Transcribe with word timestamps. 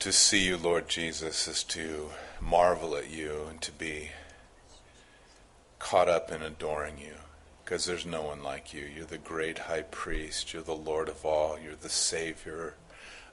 To 0.00 0.12
see 0.12 0.44
you, 0.44 0.56
Lord 0.56 0.88
Jesus, 0.88 1.48
is 1.48 1.64
to 1.64 2.10
marvel 2.40 2.94
at 2.94 3.10
you 3.10 3.46
and 3.50 3.60
to 3.62 3.72
be 3.72 4.10
caught 5.80 6.08
up 6.08 6.30
in 6.30 6.40
adoring 6.40 6.98
you 6.98 7.14
because 7.64 7.84
there's 7.84 8.06
no 8.06 8.22
one 8.22 8.40
like 8.40 8.72
you. 8.72 8.84
You're 8.84 9.06
the 9.06 9.18
great 9.18 9.58
high 9.58 9.82
priest, 9.82 10.52
you're 10.52 10.62
the 10.62 10.72
Lord 10.72 11.08
of 11.08 11.24
all, 11.24 11.58
you're 11.58 11.74
the 11.74 11.88
Savior 11.88 12.74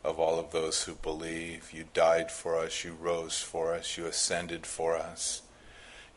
of 0.03 0.19
all 0.19 0.39
of 0.39 0.51
those 0.51 0.83
who 0.83 0.95
believe. 0.95 1.71
You 1.71 1.85
died 1.93 2.31
for 2.31 2.57
us, 2.57 2.83
you 2.83 2.97
rose 2.99 3.39
for 3.39 3.75
us, 3.75 3.95
you 3.95 4.07
ascended 4.07 4.65
for 4.65 4.97
us. 4.97 5.43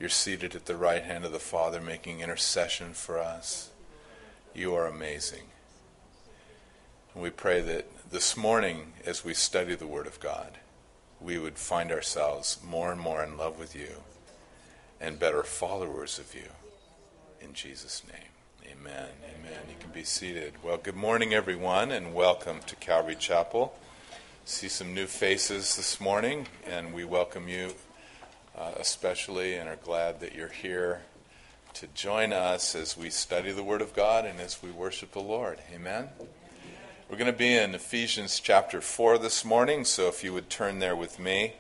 You're 0.01 0.09
seated 0.09 0.55
at 0.57 0.65
the 0.65 0.77
right 0.79 1.03
hand 1.03 1.27
of 1.27 1.33
the 1.33 1.39
Father 1.39 1.83
making 1.83 2.21
intercession 2.21 2.95
for 2.95 3.19
us. 3.19 3.69
You 4.55 4.75
are 4.75 4.87
amazing. 4.87 5.45
And 7.19 7.25
we 7.25 7.31
pray 7.31 7.61
that 7.63 8.13
this 8.13 8.37
morning, 8.37 8.93
as 9.05 9.25
we 9.25 9.35
study 9.35 9.75
the 9.75 9.89
Word 9.89 10.07
of 10.07 10.21
God, 10.21 10.59
we 11.21 11.37
would 11.37 11.59
find 11.59 11.91
ourselves 11.91 12.61
more 12.65 12.93
and 12.93 13.01
more 13.01 13.25
in 13.25 13.37
love 13.37 13.59
with 13.59 13.75
you 13.75 14.05
and 15.01 15.19
better 15.19 15.43
followers 15.43 16.21
of 16.21 16.33
you. 16.33 16.47
In 17.41 17.55
Jesus' 17.55 18.05
name, 18.07 18.71
amen. 18.71 19.09
Amen. 19.35 19.61
You 19.69 19.75
can 19.81 19.91
be 19.91 20.05
seated. 20.05 20.53
Well, 20.63 20.77
good 20.77 20.95
morning, 20.95 21.35
everyone, 21.35 21.91
and 21.91 22.15
welcome 22.15 22.61
to 22.67 22.77
Calvary 22.77 23.17
Chapel. 23.17 23.77
See 24.45 24.69
some 24.69 24.95
new 24.95 25.09
faces 25.09 25.75
this 25.75 26.01
morning, 26.01 26.47
and 26.69 26.95
we 26.95 27.05
welcome 27.05 27.49
you 27.49 27.73
uh, 28.57 28.75
especially 28.79 29.57
and 29.57 29.69
are 29.69 29.75
glad 29.75 30.21
that 30.21 30.37
you're 30.37 30.47
here 30.47 31.03
to 31.75 31.89
join 31.89 32.33
us 32.33 32.77
as 32.77 32.97
we 32.97 33.11
study 33.11 33.51
the 33.51 33.65
Word 33.65 33.83
of 33.83 33.93
God 33.93 34.25
and 34.25 34.39
as 34.39 34.63
we 34.63 34.71
worship 34.71 35.11
the 35.11 35.19
Lord. 35.19 35.59
Amen. 35.75 36.11
We're 37.11 37.17
going 37.17 37.33
to 37.33 37.39
be 37.39 37.55
in 37.55 37.75
Ephesians 37.75 38.39
chapter 38.39 38.83
4 38.83 39.17
this 39.17 39.43
morning, 39.43 39.87
so 39.87 40.09
if 40.09 40.23
you 40.23 40.35
would 40.35 40.51
turn 40.51 40.79
there 40.79 40.95
with 40.95 41.19
me. 41.19 41.55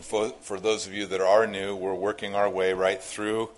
For, 0.00 0.28
for, 0.40 0.60
those 0.60 0.86
of 0.86 0.92
you 0.92 1.06
that 1.06 1.20
are 1.20 1.44
new, 1.44 1.74
we're 1.74 1.92
working 1.92 2.36
our 2.36 2.48
way 2.48 2.72
right 2.72 3.02
through 3.02 3.50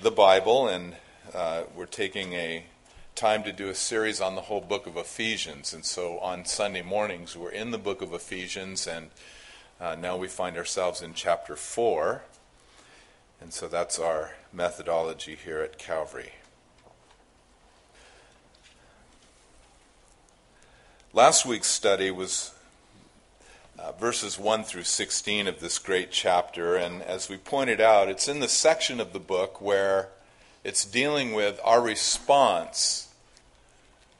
the 0.00 0.12
Bible, 0.12 0.68
and 0.68 0.94
uh, 1.34 1.64
we're 1.74 1.86
taking 1.86 2.34
a 2.34 2.66
time 3.16 3.42
to 3.42 3.52
do 3.52 3.68
a 3.68 3.74
series 3.74 4.20
on 4.20 4.36
the 4.36 4.42
whole 4.42 4.60
book 4.60 4.86
of 4.86 4.96
Ephesians. 4.96 5.74
And 5.74 5.84
so 5.84 6.20
on 6.20 6.44
Sunday 6.44 6.82
mornings, 6.82 7.36
we're 7.36 7.50
in 7.50 7.72
the 7.72 7.76
book 7.76 8.00
of 8.00 8.14
Ephesians, 8.14 8.86
and 8.86 9.10
uh, 9.80 9.96
now 9.96 10.16
we 10.16 10.28
find 10.28 10.56
ourselves 10.56 11.02
in 11.02 11.14
chapter 11.14 11.56
4. 11.56 12.22
And 13.40 13.52
so 13.52 13.66
that's 13.66 13.98
our 13.98 14.36
methodology 14.52 15.34
here 15.34 15.62
at 15.62 15.78
Calvary. 15.78 16.30
Last 21.16 21.46
week's 21.46 21.68
study 21.68 22.10
was 22.10 22.52
uh, 23.78 23.92
verses 23.92 24.38
1 24.38 24.64
through 24.64 24.82
16 24.82 25.46
of 25.46 25.60
this 25.60 25.78
great 25.78 26.10
chapter, 26.10 26.76
and 26.76 27.02
as 27.02 27.30
we 27.30 27.38
pointed 27.38 27.80
out, 27.80 28.10
it's 28.10 28.28
in 28.28 28.40
the 28.40 28.50
section 28.50 29.00
of 29.00 29.14
the 29.14 29.18
book 29.18 29.58
where 29.58 30.10
it's 30.62 30.84
dealing 30.84 31.32
with 31.32 31.58
our 31.64 31.80
response 31.80 33.08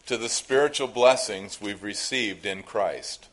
to 0.06 0.16
the 0.16 0.30
spiritual 0.30 0.88
blessings 0.88 1.60
we've 1.60 1.82
received 1.82 2.46
in 2.46 2.62
Christ. 2.62 3.28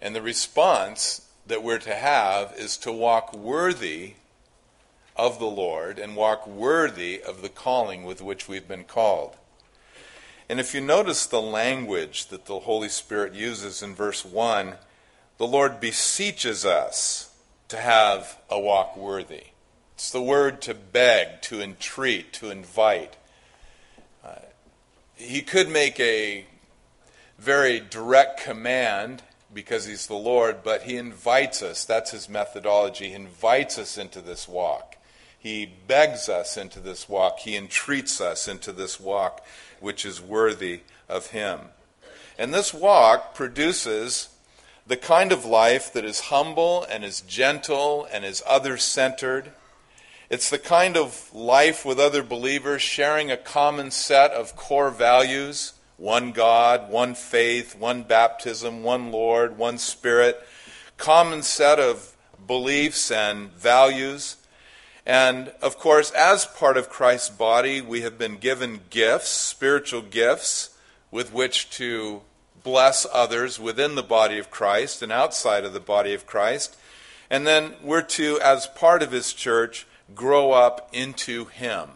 And 0.00 0.16
the 0.16 0.22
response 0.22 1.28
that 1.46 1.62
we're 1.62 1.76
to 1.80 1.94
have 1.94 2.54
is 2.56 2.78
to 2.78 2.90
walk 2.90 3.36
worthy 3.36 4.14
of 5.16 5.38
the 5.38 5.44
Lord 5.44 5.98
and 5.98 6.16
walk 6.16 6.46
worthy 6.46 7.20
of 7.20 7.42
the 7.42 7.50
calling 7.50 8.04
with 8.04 8.22
which 8.22 8.48
we've 8.48 8.66
been 8.66 8.84
called. 8.84 9.36
And 10.48 10.60
if 10.60 10.74
you 10.74 10.80
notice 10.80 11.26
the 11.26 11.40
language 11.40 12.26
that 12.26 12.46
the 12.46 12.60
Holy 12.60 12.88
Spirit 12.88 13.34
uses 13.34 13.82
in 13.82 13.94
verse 13.94 14.24
1, 14.24 14.74
the 15.38 15.46
Lord 15.46 15.80
beseeches 15.80 16.64
us 16.64 17.30
to 17.68 17.78
have 17.78 18.38
a 18.50 18.60
walk 18.60 18.96
worthy. 18.96 19.44
It's 19.94 20.10
the 20.10 20.20
word 20.20 20.60
to 20.62 20.74
beg, 20.74 21.40
to 21.42 21.60
entreat, 21.60 22.32
to 22.34 22.50
invite. 22.50 23.16
Uh, 24.24 24.34
he 25.14 25.40
could 25.40 25.68
make 25.68 25.98
a 25.98 26.46
very 27.38 27.80
direct 27.80 28.42
command 28.42 29.22
because 29.52 29.86
he's 29.86 30.06
the 30.06 30.14
Lord, 30.14 30.62
but 30.62 30.82
he 30.82 30.96
invites 30.96 31.62
us. 31.62 31.84
That's 31.84 32.10
his 32.10 32.28
methodology. 32.28 33.08
He 33.08 33.14
invites 33.14 33.78
us 33.78 33.96
into 33.96 34.20
this 34.20 34.48
walk. 34.48 34.96
He 35.38 35.66
begs 35.86 36.28
us 36.28 36.56
into 36.56 36.80
this 36.80 37.08
walk. 37.08 37.40
He 37.40 37.56
entreats 37.56 38.20
us 38.20 38.48
into 38.48 38.72
this 38.72 38.98
walk 38.98 39.44
which 39.84 40.04
is 40.04 40.20
worthy 40.20 40.80
of 41.08 41.28
him. 41.28 41.60
And 42.38 42.52
this 42.52 42.74
walk 42.74 43.34
produces 43.34 44.30
the 44.86 44.96
kind 44.96 45.30
of 45.30 45.44
life 45.44 45.92
that 45.92 46.04
is 46.04 46.20
humble 46.20 46.84
and 46.90 47.04
is 47.04 47.20
gentle 47.20 48.08
and 48.12 48.24
is 48.24 48.42
other 48.46 48.76
centered. 48.76 49.52
It's 50.28 50.50
the 50.50 50.58
kind 50.58 50.96
of 50.96 51.32
life 51.32 51.84
with 51.84 52.00
other 52.00 52.22
believers 52.22 52.82
sharing 52.82 53.30
a 53.30 53.36
common 53.36 53.90
set 53.90 54.32
of 54.32 54.56
core 54.56 54.90
values 54.90 55.74
one 55.96 56.32
God, 56.32 56.90
one 56.90 57.14
faith, 57.14 57.76
one 57.76 58.02
baptism, 58.02 58.82
one 58.82 59.12
Lord, 59.12 59.56
one 59.56 59.78
Spirit, 59.78 60.44
common 60.96 61.42
set 61.42 61.78
of 61.78 62.16
beliefs 62.46 63.12
and 63.12 63.52
values. 63.52 64.36
And 65.06 65.52
of 65.60 65.78
course, 65.78 66.10
as 66.12 66.46
part 66.46 66.76
of 66.76 66.88
Christ's 66.88 67.30
body, 67.30 67.80
we 67.80 68.00
have 68.00 68.16
been 68.16 68.36
given 68.36 68.80
gifts, 68.88 69.28
spiritual 69.28 70.02
gifts, 70.02 70.70
with 71.10 71.32
which 71.32 71.70
to 71.70 72.22
bless 72.62 73.06
others 73.12 73.60
within 73.60 73.94
the 73.94 74.02
body 74.02 74.38
of 74.38 74.50
Christ 74.50 75.02
and 75.02 75.12
outside 75.12 75.64
of 75.64 75.74
the 75.74 75.80
body 75.80 76.14
of 76.14 76.26
Christ. 76.26 76.76
And 77.28 77.46
then 77.46 77.74
we're 77.82 78.02
to, 78.02 78.40
as 78.40 78.66
part 78.66 79.02
of 79.02 79.12
His 79.12 79.32
church, 79.32 79.86
grow 80.14 80.52
up 80.52 80.88
into 80.92 81.44
Him, 81.46 81.90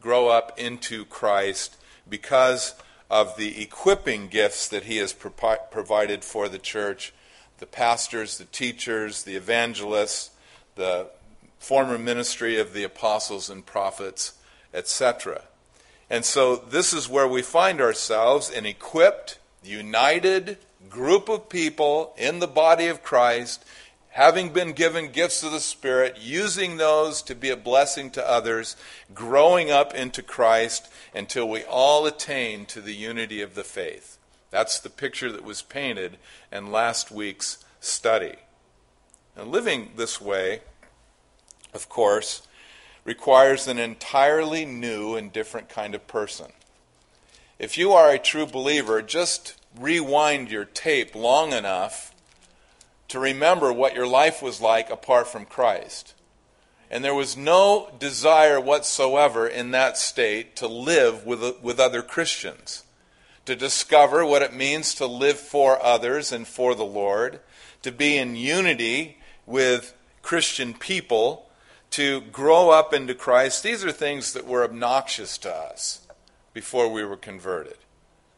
grow 0.00 0.28
up 0.28 0.58
into 0.58 1.04
Christ 1.04 1.76
because 2.08 2.74
of 3.10 3.36
the 3.36 3.62
equipping 3.62 4.28
gifts 4.28 4.68
that 4.68 4.84
He 4.84 4.96
has 4.96 5.12
pro- 5.12 5.56
provided 5.70 6.24
for 6.24 6.48
the 6.48 6.58
church 6.58 7.12
the 7.58 7.66
pastors, 7.66 8.38
the 8.38 8.44
teachers, 8.44 9.24
the 9.24 9.34
evangelists, 9.34 10.30
the 10.76 11.08
former 11.58 11.98
ministry 11.98 12.58
of 12.58 12.72
the 12.72 12.84
apostles 12.84 13.50
and 13.50 13.64
prophets, 13.64 14.34
etc. 14.72 15.42
And 16.10 16.24
so 16.24 16.56
this 16.56 16.92
is 16.92 17.08
where 17.08 17.28
we 17.28 17.42
find 17.42 17.80
ourselves 17.80 18.50
an 18.50 18.66
equipped, 18.66 19.38
united 19.62 20.58
group 20.88 21.28
of 21.28 21.48
people 21.48 22.14
in 22.16 22.38
the 22.38 22.46
body 22.46 22.86
of 22.86 23.02
Christ, 23.02 23.64
having 24.10 24.52
been 24.52 24.72
given 24.72 25.12
gifts 25.12 25.42
of 25.42 25.52
the 25.52 25.60
Spirit, 25.60 26.16
using 26.20 26.76
those 26.76 27.20
to 27.22 27.34
be 27.34 27.50
a 27.50 27.56
blessing 27.56 28.10
to 28.12 28.28
others, 28.28 28.76
growing 29.14 29.70
up 29.70 29.94
into 29.94 30.22
Christ 30.22 30.88
until 31.14 31.48
we 31.48 31.62
all 31.64 32.06
attain 32.06 32.64
to 32.66 32.80
the 32.80 32.94
unity 32.94 33.42
of 33.42 33.54
the 33.54 33.64
faith. 33.64 34.18
That's 34.50 34.80
the 34.80 34.90
picture 34.90 35.30
that 35.30 35.44
was 35.44 35.60
painted 35.60 36.16
in 36.50 36.72
last 36.72 37.10
week's 37.10 37.62
study. 37.80 38.36
And 39.36 39.50
living 39.50 39.92
this 39.96 40.20
way 40.20 40.62
of 41.78 41.88
course, 41.88 42.42
requires 43.04 43.68
an 43.68 43.78
entirely 43.78 44.64
new 44.64 45.14
and 45.14 45.32
different 45.32 45.68
kind 45.68 45.94
of 45.94 46.08
person. 46.08 46.50
If 47.56 47.78
you 47.78 47.92
are 47.92 48.10
a 48.10 48.18
true 48.18 48.46
believer, 48.46 49.00
just 49.00 49.54
rewind 49.78 50.50
your 50.50 50.64
tape 50.64 51.14
long 51.14 51.52
enough 51.52 52.12
to 53.06 53.20
remember 53.20 53.72
what 53.72 53.94
your 53.94 54.08
life 54.08 54.42
was 54.42 54.60
like 54.60 54.90
apart 54.90 55.28
from 55.28 55.44
Christ. 55.44 56.14
And 56.90 57.04
there 57.04 57.14
was 57.14 57.36
no 57.36 57.92
desire 58.00 58.60
whatsoever 58.60 59.46
in 59.46 59.70
that 59.70 59.96
state 59.96 60.56
to 60.56 60.66
live 60.66 61.24
with, 61.24 61.62
with 61.62 61.78
other 61.78 62.02
Christians, 62.02 62.82
to 63.44 63.54
discover 63.54 64.26
what 64.26 64.42
it 64.42 64.52
means 64.52 64.94
to 64.96 65.06
live 65.06 65.38
for 65.38 65.80
others 65.80 66.32
and 66.32 66.44
for 66.44 66.74
the 66.74 66.84
Lord, 66.84 67.38
to 67.82 67.92
be 67.92 68.16
in 68.16 68.34
unity 68.34 69.18
with 69.46 69.94
Christian 70.22 70.74
people 70.74 71.47
to 71.90 72.20
grow 72.20 72.70
up 72.70 72.92
into 72.92 73.14
Christ, 73.14 73.62
these 73.62 73.84
are 73.84 73.92
things 73.92 74.32
that 74.32 74.46
were 74.46 74.64
obnoxious 74.64 75.38
to 75.38 75.52
us 75.52 76.06
before 76.52 76.88
we 76.88 77.04
were 77.04 77.16
converted. 77.16 77.76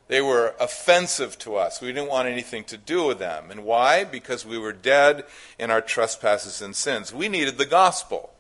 They 0.09 0.21
were 0.21 0.55
offensive 0.59 1.39
to 1.39 1.55
us. 1.55 1.81
We 1.81 1.93
didn't 1.93 2.09
want 2.09 2.27
anything 2.29 2.65
to 2.65 2.77
do 2.77 3.07
with 3.07 3.21
them. 3.21 3.51
And 3.51 3.65
why? 3.65 4.03
Because 4.03 4.45
we 4.45 4.59
were 4.59 4.73
dead 4.73 5.25
in 5.59 5.71
our 5.71 5.81
trespasses 5.81 6.61
and 6.61 6.75
sins. 6.75 7.15
We 7.15 7.29
needed 7.29 7.59
the 7.59 7.67
gospel. 7.67 8.33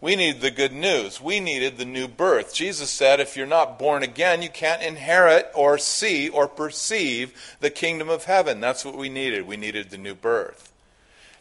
We 0.00 0.16
needed 0.16 0.42
the 0.42 0.50
good 0.50 0.72
news. 0.72 1.20
We 1.20 1.38
needed 1.38 1.78
the 1.78 1.84
new 1.84 2.08
birth. 2.08 2.52
Jesus 2.52 2.90
said, 2.90 3.20
if 3.20 3.36
you're 3.36 3.46
not 3.46 3.78
born 3.78 4.02
again, 4.02 4.42
you 4.42 4.50
can't 4.50 4.82
inherit 4.82 5.50
or 5.54 5.78
see 5.78 6.28
or 6.28 6.48
perceive 6.48 7.56
the 7.60 7.70
kingdom 7.70 8.10
of 8.10 8.24
heaven. 8.24 8.60
That's 8.60 8.84
what 8.84 8.96
we 8.96 9.08
needed. 9.08 9.46
We 9.46 9.56
needed 9.56 9.90
the 9.90 9.98
new 9.98 10.14
birth. 10.14 10.65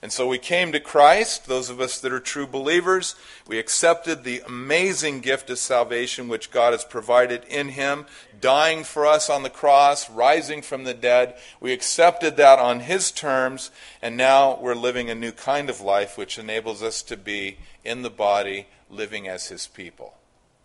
And 0.05 0.13
so 0.13 0.27
we 0.27 0.37
came 0.37 0.71
to 0.71 0.79
Christ, 0.79 1.47
those 1.47 1.71
of 1.71 1.81
us 1.81 1.99
that 1.99 2.13
are 2.13 2.19
true 2.19 2.45
believers. 2.45 3.15
We 3.47 3.57
accepted 3.57 4.23
the 4.23 4.43
amazing 4.45 5.21
gift 5.21 5.49
of 5.49 5.57
salvation 5.57 6.27
which 6.27 6.51
God 6.51 6.73
has 6.73 6.83
provided 6.83 7.43
in 7.45 7.69
Him, 7.69 8.05
dying 8.39 8.83
for 8.83 9.07
us 9.07 9.31
on 9.31 9.41
the 9.41 9.49
cross, 9.49 10.07
rising 10.07 10.61
from 10.61 10.83
the 10.83 10.93
dead. 10.93 11.35
We 11.59 11.73
accepted 11.73 12.37
that 12.37 12.59
on 12.59 12.81
His 12.81 13.09
terms, 13.09 13.71
and 13.99 14.15
now 14.15 14.59
we're 14.61 14.75
living 14.75 15.09
a 15.09 15.15
new 15.15 15.31
kind 15.31 15.71
of 15.71 15.81
life 15.81 16.19
which 16.19 16.37
enables 16.37 16.83
us 16.83 17.01
to 17.01 17.17
be 17.17 17.57
in 17.83 18.03
the 18.03 18.11
body, 18.11 18.67
living 18.91 19.27
as 19.27 19.47
His 19.47 19.65
people. 19.65 20.13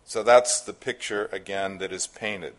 So 0.05 0.21
that's 0.21 0.61
the 0.61 0.73
picture, 0.73 1.29
again, 1.31 1.79
that 1.79 1.91
is 1.91 2.05
painted. 2.05 2.53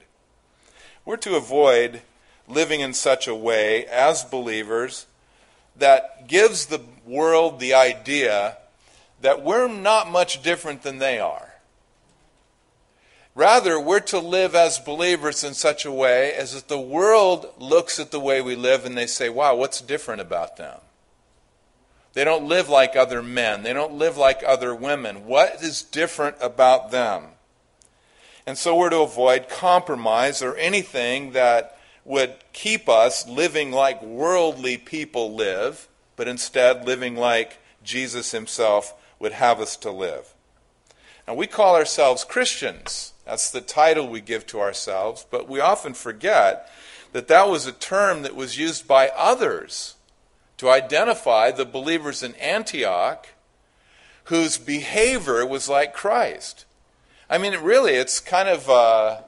We're 1.05 1.17
to 1.19 1.37
avoid 1.37 2.03
living 2.49 2.81
in 2.81 2.93
such 2.93 3.29
a 3.29 3.37
way 3.37 3.87
as 3.87 4.25
believers 4.25 5.07
that 5.77 6.29
gives 6.29 6.67
the 6.67 6.81
world 7.07 7.59
the 7.59 7.75
idea 7.75 8.57
that 9.21 9.43
we're 9.43 9.69
not 9.69 10.11
much 10.11 10.43
different 10.43 10.83
than 10.83 10.99
they 10.99 11.19
are. 11.19 11.53
Rather, 13.35 13.81
we're 13.81 14.01
to 14.01 14.19
live 14.19 14.55
as 14.55 14.79
believers 14.79 15.43
in 15.43 15.55
such 15.55 15.87
a 15.87 15.93
way 15.93 16.35
as 16.35 16.55
that 16.55 16.69
the 16.69 16.79
world 16.79 17.47
looks 17.59 17.99
at 17.99 18.11
the 18.11 18.21
way 18.21 18.43
we 18.43 18.55
live 18.55 18.85
and 18.85 18.97
they 18.97 19.07
say, 19.07 19.29
wow, 19.31 19.55
what's 19.55 19.81
different 19.81 20.21
about 20.21 20.59
them? 20.59 20.79
They 22.13 22.25
don't 22.25 22.47
live 22.47 22.69
like 22.69 22.95
other 22.95 23.23
men. 23.23 23.63
They 23.63 23.73
don't 23.73 23.95
live 23.95 24.19
like 24.19 24.43
other 24.47 24.75
women. 24.75 25.25
What 25.25 25.63
is 25.63 25.83
different 25.83 26.37
about 26.43 26.91
them? 26.91 27.25
And 28.47 28.59
so 28.59 28.77
we're 28.77 28.91
to 28.91 29.01
avoid 29.01 29.49
compromise 29.49 30.43
or 30.43 30.55
anything 30.57 31.33
that 31.33 31.79
would 32.05 32.35
keep 32.53 32.89
us 32.89 33.29
living 33.29 33.71
like 33.71 34.03
worldly 34.03 34.77
people 34.77 35.35
live, 35.35 35.89
but 36.17 36.29
instead 36.29 36.85
living 36.85 37.17
like 37.17 37.59
Jesus 37.85 38.33
himself 38.33 38.95
would 39.19 39.33
have 39.33 39.61
us 39.61 39.77
to 39.79 39.91
live. 39.91 40.35
Now, 41.27 41.35
we 41.35 41.47
call 41.47 41.77
ourselves 41.77 42.25
Christians. 42.25 43.13
That's 43.25 43.51
the 43.51 43.61
title 43.61 44.09
we 44.09 44.21
give 44.21 44.47
to 44.49 44.61
ourselves, 44.61 45.25
but 45.31 45.49
we 45.49 45.61
often 45.61 45.95
forget 45.95 46.69
that 47.13 47.29
that 47.29 47.49
was 47.49 47.67
a 47.67 47.73
term 47.73 48.23
that 48.23 48.35
was 48.35 48.59
used 48.59 48.89
by 48.89 49.09
others 49.17 49.95
to 50.59 50.71
identify 50.71 51.51
the 51.51 51.65
believers 51.65 52.23
in 52.23 52.35
Antioch 52.37 53.29
whose 54.25 54.59
behavior 54.59 55.47
was 55.47 55.69
like 55.69 55.93
Christ. 55.93 56.65
I 57.29 57.39
mean, 57.39 57.57
really, 57.61 57.93
it's 57.95 58.21
kind 58.21 58.49
of 58.49 58.69
uh, 58.69 59.23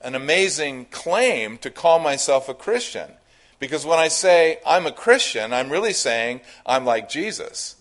an 0.00 0.14
amazing 0.14 0.86
claim 0.86 1.58
to 1.58 1.70
call 1.70 1.98
myself 1.98 2.48
a 2.48 2.54
Christian. 2.54 3.10
Because 3.58 3.84
when 3.84 3.98
I 3.98 4.08
say 4.08 4.58
I'm 4.66 4.86
a 4.86 4.92
Christian, 4.92 5.52
I'm 5.52 5.70
really 5.70 5.92
saying 5.92 6.40
I'm 6.64 6.84
like 6.84 7.08
Jesus. 7.08 7.76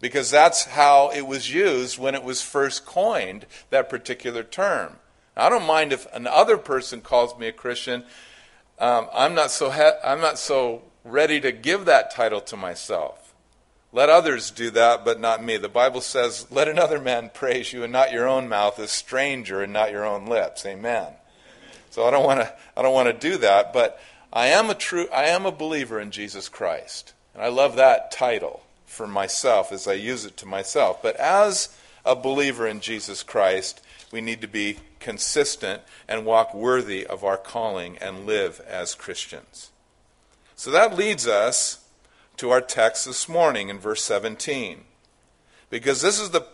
Because 0.00 0.30
that's 0.30 0.64
how 0.64 1.10
it 1.10 1.26
was 1.26 1.52
used 1.52 1.98
when 1.98 2.14
it 2.14 2.22
was 2.22 2.40
first 2.40 2.86
coined, 2.86 3.44
that 3.70 3.90
particular 3.90 4.42
term. 4.42 4.96
I 5.36 5.48
don't 5.48 5.66
mind 5.66 5.92
if 5.92 6.06
another 6.14 6.56
person 6.56 7.00
calls 7.00 7.38
me 7.38 7.48
a 7.48 7.52
Christian. 7.52 8.04
Um, 8.78 9.08
I'm, 9.12 9.34
not 9.34 9.50
so 9.50 9.70
I'm 9.70 10.20
not 10.20 10.38
so 10.38 10.82
ready 11.04 11.40
to 11.40 11.52
give 11.52 11.84
that 11.84 12.10
title 12.10 12.40
to 12.42 12.56
myself. 12.56 13.34
Let 13.92 14.08
others 14.08 14.52
do 14.52 14.70
that, 14.70 15.04
but 15.04 15.20
not 15.20 15.44
me. 15.44 15.56
The 15.56 15.68
Bible 15.68 16.00
says, 16.00 16.46
Let 16.50 16.68
another 16.68 17.00
man 17.00 17.30
praise 17.34 17.72
you, 17.72 17.82
and 17.82 17.92
not 17.92 18.12
your 18.12 18.28
own 18.28 18.48
mouth, 18.48 18.78
a 18.78 18.86
stranger, 18.86 19.62
and 19.62 19.72
not 19.72 19.90
your 19.90 20.06
own 20.06 20.26
lips. 20.26 20.64
Amen. 20.64 21.08
So 21.90 22.06
I 22.06 22.10
don't 22.10 22.24
want 22.24 22.40
to 22.40 22.52
I 22.76 22.82
don't 22.82 22.94
want 22.94 23.08
to 23.08 23.30
do 23.30 23.36
that, 23.38 23.72
but 23.72 24.00
I 24.32 24.46
am 24.46 24.70
a 24.70 24.74
true 24.74 25.08
I 25.12 25.24
am 25.24 25.44
a 25.44 25.52
believer 25.52 26.00
in 26.00 26.10
Jesus 26.10 26.48
Christ. 26.48 27.12
And 27.34 27.42
I 27.42 27.48
love 27.48 27.76
that 27.76 28.10
title 28.10 28.62
for 28.86 29.06
myself 29.06 29.70
as 29.72 29.86
I 29.86 29.92
use 29.92 30.24
it 30.24 30.36
to 30.38 30.46
myself. 30.46 31.02
But 31.02 31.16
as 31.16 31.76
a 32.04 32.16
believer 32.16 32.66
in 32.66 32.80
Jesus 32.80 33.22
Christ, 33.22 33.80
we 34.10 34.20
need 34.20 34.40
to 34.40 34.48
be 34.48 34.78
consistent 34.98 35.82
and 36.08 36.26
walk 36.26 36.54
worthy 36.54 37.06
of 37.06 37.24
our 37.24 37.36
calling 37.36 37.98
and 37.98 38.26
live 38.26 38.60
as 38.68 38.94
Christians. 38.94 39.70
So 40.56 40.70
that 40.70 40.96
leads 40.96 41.26
us 41.26 41.84
to 42.36 42.50
our 42.50 42.60
text 42.60 43.06
this 43.06 43.28
morning 43.28 43.68
in 43.68 43.78
verse 43.78 44.02
17. 44.04 44.82
Because 45.70 46.02
this 46.02 46.20
is 46.20 46.30
the 46.30 46.46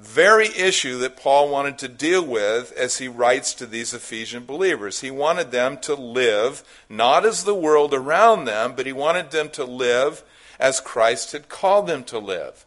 very 0.00 0.48
issue 0.48 0.98
that 0.98 1.16
Paul 1.16 1.48
wanted 1.48 1.78
to 1.78 1.88
deal 1.88 2.24
with 2.24 2.72
as 2.72 2.98
he 2.98 3.08
writes 3.08 3.54
to 3.54 3.66
these 3.66 3.94
Ephesian 3.94 4.44
believers. 4.44 5.00
He 5.00 5.10
wanted 5.10 5.50
them 5.50 5.78
to 5.78 5.94
live 5.94 6.62
not 6.88 7.24
as 7.24 7.44
the 7.44 7.54
world 7.54 7.94
around 7.94 8.44
them, 8.44 8.74
but 8.76 8.86
he 8.86 8.92
wanted 8.92 9.30
them 9.30 9.48
to 9.50 9.64
live 9.64 10.22
as 10.60 10.80
Christ 10.80 11.32
had 11.32 11.48
called 11.48 11.86
them 11.86 12.04
to 12.04 12.18
live. 12.18 12.66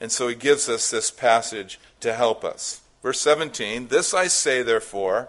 And 0.00 0.10
so 0.10 0.28
he 0.28 0.34
gives 0.34 0.68
us 0.68 0.90
this 0.90 1.10
passage 1.10 1.80
to 2.00 2.14
help 2.14 2.44
us. 2.44 2.80
Verse 3.02 3.20
17 3.20 3.88
This 3.88 4.14
I 4.14 4.28
say, 4.28 4.62
therefore, 4.62 5.28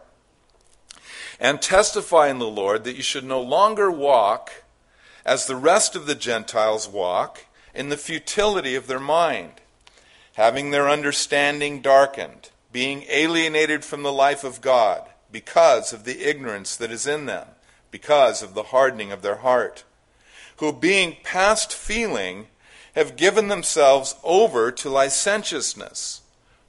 and 1.40 1.62
testify 1.62 2.30
in 2.30 2.40
the 2.40 2.48
Lord 2.48 2.84
that 2.84 2.96
you 2.96 3.04
should 3.04 3.26
no 3.26 3.42
longer 3.42 3.90
walk 3.90 4.64
as 5.26 5.46
the 5.46 5.56
rest 5.56 5.96
of 5.96 6.06
the 6.06 6.16
Gentiles 6.16 6.88
walk 6.88 7.46
in 7.74 7.90
the 7.90 7.98
futility 7.98 8.76
of 8.76 8.86
their 8.86 9.00
mind 9.00 9.62
having 10.34 10.72
their 10.72 10.90
understanding 10.90 11.82
darkened, 11.82 12.50
being 12.72 13.04
alienated 13.10 13.86
from 13.86 14.04
the 14.04 14.12
life 14.12 14.44
of 14.44 14.62
God 14.62 15.08
because 15.32 15.94
of 15.94 16.04
the 16.04 16.28
ignorance 16.28 16.76
that 16.76 16.92
is 16.92 17.08
in 17.08 17.26
them, 17.26 17.48
because 17.92 18.42
of 18.42 18.54
the 18.54 18.64
hardening 18.64 19.12
of 19.12 19.22
their 19.22 19.38
heart, 19.38 19.84
who, 20.58 20.72
being 20.72 21.18
past 21.24 21.74
feeling, 21.74 22.48
have 22.96 23.16
given 23.16 23.48
themselves 23.48 24.16
over 24.24 24.72
to 24.72 24.90
licentiousness, 24.90 26.22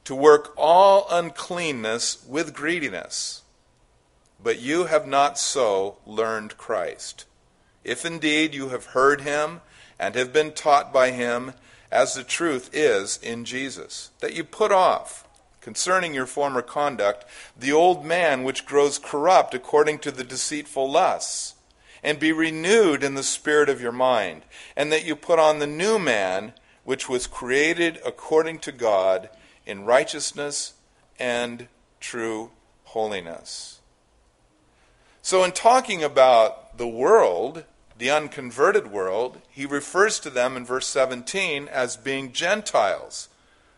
to 0.04 0.14
work 0.14 0.52
all 0.56 1.06
uncleanness 1.10 2.24
with 2.26 2.54
greediness. 2.54 3.42
But 4.42 4.60
you 4.60 4.84
have 4.86 5.06
not 5.06 5.38
so 5.38 5.96
learned 6.06 6.58
Christ. 6.58 7.24
If 7.82 8.04
indeed 8.04 8.54
you 8.54 8.70
have 8.70 8.86
heard 8.86 9.22
him 9.22 9.60
and 9.98 10.14
have 10.14 10.32
been 10.32 10.52
taught 10.52 10.92
by 10.92 11.10
him, 11.10 11.52
as 11.94 12.14
the 12.14 12.24
truth 12.24 12.68
is 12.72 13.20
in 13.22 13.44
Jesus, 13.44 14.10
that 14.18 14.34
you 14.34 14.42
put 14.42 14.72
off, 14.72 15.28
concerning 15.60 16.12
your 16.12 16.26
former 16.26 16.60
conduct, 16.60 17.24
the 17.56 17.70
old 17.70 18.04
man 18.04 18.42
which 18.42 18.66
grows 18.66 18.98
corrupt 18.98 19.54
according 19.54 20.00
to 20.00 20.10
the 20.10 20.24
deceitful 20.24 20.90
lusts, 20.90 21.54
and 22.02 22.18
be 22.18 22.32
renewed 22.32 23.04
in 23.04 23.14
the 23.14 23.22
spirit 23.22 23.68
of 23.68 23.80
your 23.80 23.92
mind, 23.92 24.42
and 24.76 24.90
that 24.90 25.04
you 25.04 25.14
put 25.14 25.38
on 25.38 25.60
the 25.60 25.68
new 25.68 25.96
man 25.96 26.52
which 26.82 27.08
was 27.08 27.28
created 27.28 28.00
according 28.04 28.58
to 28.58 28.72
God 28.72 29.30
in 29.64 29.84
righteousness 29.84 30.72
and 31.16 31.68
true 32.00 32.50
holiness. 32.82 33.80
So, 35.22 35.44
in 35.44 35.52
talking 35.52 36.02
about 36.02 36.76
the 36.76 36.88
world, 36.88 37.64
the 37.96 38.10
unconverted 38.10 38.90
world, 38.90 39.40
he 39.50 39.66
refers 39.66 40.18
to 40.20 40.30
them 40.30 40.56
in 40.56 40.64
verse 40.64 40.86
17 40.86 41.68
as 41.68 41.96
being 41.96 42.32
Gentiles. 42.32 43.28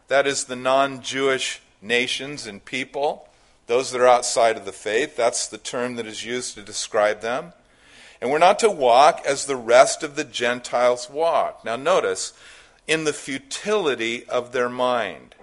That 0.09 0.27
is, 0.27 0.45
the 0.45 0.57
non 0.57 1.03
Jewish 1.03 1.61
nations 1.83 2.47
and 2.47 2.65
people, 2.65 3.29
those 3.67 3.91
that 3.91 4.01
are 4.01 4.07
outside 4.07 4.57
of 4.57 4.65
the 4.65 4.73
faith. 4.73 5.17
That's 5.17 5.47
the 5.47 5.59
term 5.59 5.97
that 5.97 6.07
is 6.07 6.25
used 6.25 6.55
to 6.55 6.63
describe 6.63 7.21
them. 7.21 7.53
And 8.21 8.31
we're 8.31 8.39
not 8.39 8.59
to 8.61 8.71
walk 8.71 9.23
as 9.27 9.45
the 9.45 9.57
rest 9.57 10.03
of 10.03 10.17
the 10.17 10.25
Gentiles 10.25 11.11
walk. 11.11 11.65
Now, 11.65 11.77
notice, 11.77 12.33
in 12.87 13.05
the 13.05 13.13
futility 13.13 14.25
of 14.29 14.53
their 14.53 14.71
mind. 14.71 15.35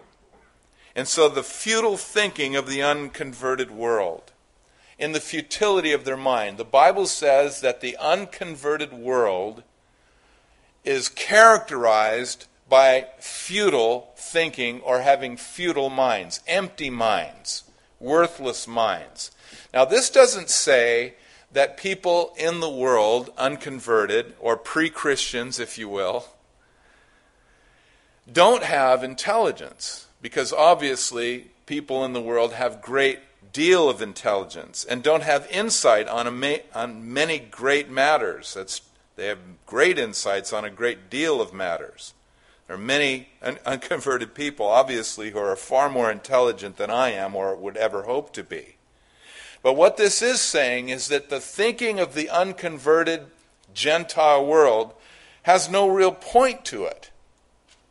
And 0.96 1.08
so, 1.08 1.30
the 1.30 1.44
futile 1.44 1.98
thinking 1.98 2.56
of 2.56 2.68
the 2.68 2.82
unconverted 2.82 3.72
world 3.72 4.33
in 4.98 5.12
the 5.12 5.20
futility 5.20 5.92
of 5.92 6.06
their 6.06 6.18
mind. 6.18 6.58
The 6.58 6.66
Bible 6.66 7.06
says 7.08 7.62
that 7.62 7.82
the 7.82 7.98
unconverted 7.98 8.94
world 8.94 9.64
is 10.84 11.10
characterized 11.10 12.46
by 12.70 13.08
futile 13.20 14.12
thinking 14.16 14.82
or 14.82 15.02
having 15.02 15.38
futile 15.38 15.90
minds, 15.90 16.42
empty 16.48 16.90
minds, 16.90 17.64
worthless 18.00 18.68
minds. 18.68 19.32
Now, 19.74 19.86
this 19.86 20.10
doesn't 20.10 20.50
say 20.50 21.16
that 21.52 21.78
people 21.78 22.34
in 22.38 22.60
the 22.60 22.70
world, 22.70 23.32
unconverted 23.38 24.34
or 24.40 24.58
pre 24.58 24.90
Christians, 24.90 25.60
if 25.60 25.78
you 25.78 25.88
will, 25.88 26.26
don't 28.32 28.64
have 28.64 29.04
intelligence, 29.04 30.08
because 30.22 30.52
obviously 30.52 31.52
people 31.66 32.04
in 32.06 32.14
the 32.14 32.22
world 32.22 32.54
have 32.54 32.82
great 32.82 33.20
deal 33.54 33.88
of 33.88 34.02
intelligence 34.02 34.84
and 34.84 35.04
don't 35.04 35.24
have 35.24 35.48
insight 35.50 36.08
on, 36.08 36.44
on 36.74 37.14
many 37.14 37.40
great 37.40 37.90
matters. 37.90 38.56
That's, 38.56 38.82
they 39.16 39.28
have 39.28 39.40
great 39.66 39.98
insights 39.98 40.52
on 40.52 40.66
a 40.66 40.70
great 40.70 41.10
deal 41.10 41.40
of 41.40 41.54
matters. 41.54 42.14
There 42.68 42.76
are 42.76 42.80
many 42.80 43.30
un- 43.42 43.60
unconverted 43.66 44.34
people, 44.34 44.66
obviously, 44.66 45.32
who 45.32 45.40
are 45.40 45.56
far 45.56 45.90
more 45.90 46.12
intelligent 46.12 46.78
than 46.78 46.90
I 46.90 47.12
am 47.12 47.36
or 47.36 47.56
would 47.56 47.78
ever 47.78 48.04
hope 48.04 48.34
to 48.34 48.44
be. 48.44 48.76
But 49.62 49.74
what 49.74 49.98
this 49.98 50.22
is 50.22 50.42
saying 50.42 50.90
is 50.90 51.08
that 51.08 51.30
the 51.30 51.40
thinking 51.40 52.00
of 52.00 52.16
the 52.16 52.30
unconverted 52.30 53.28
Gentile 53.74 54.46
world 54.46 54.94
has 55.44 55.70
no 55.70 55.88
real 55.88 56.12
point 56.12 56.66
to 56.66 56.86
it, 56.86 57.12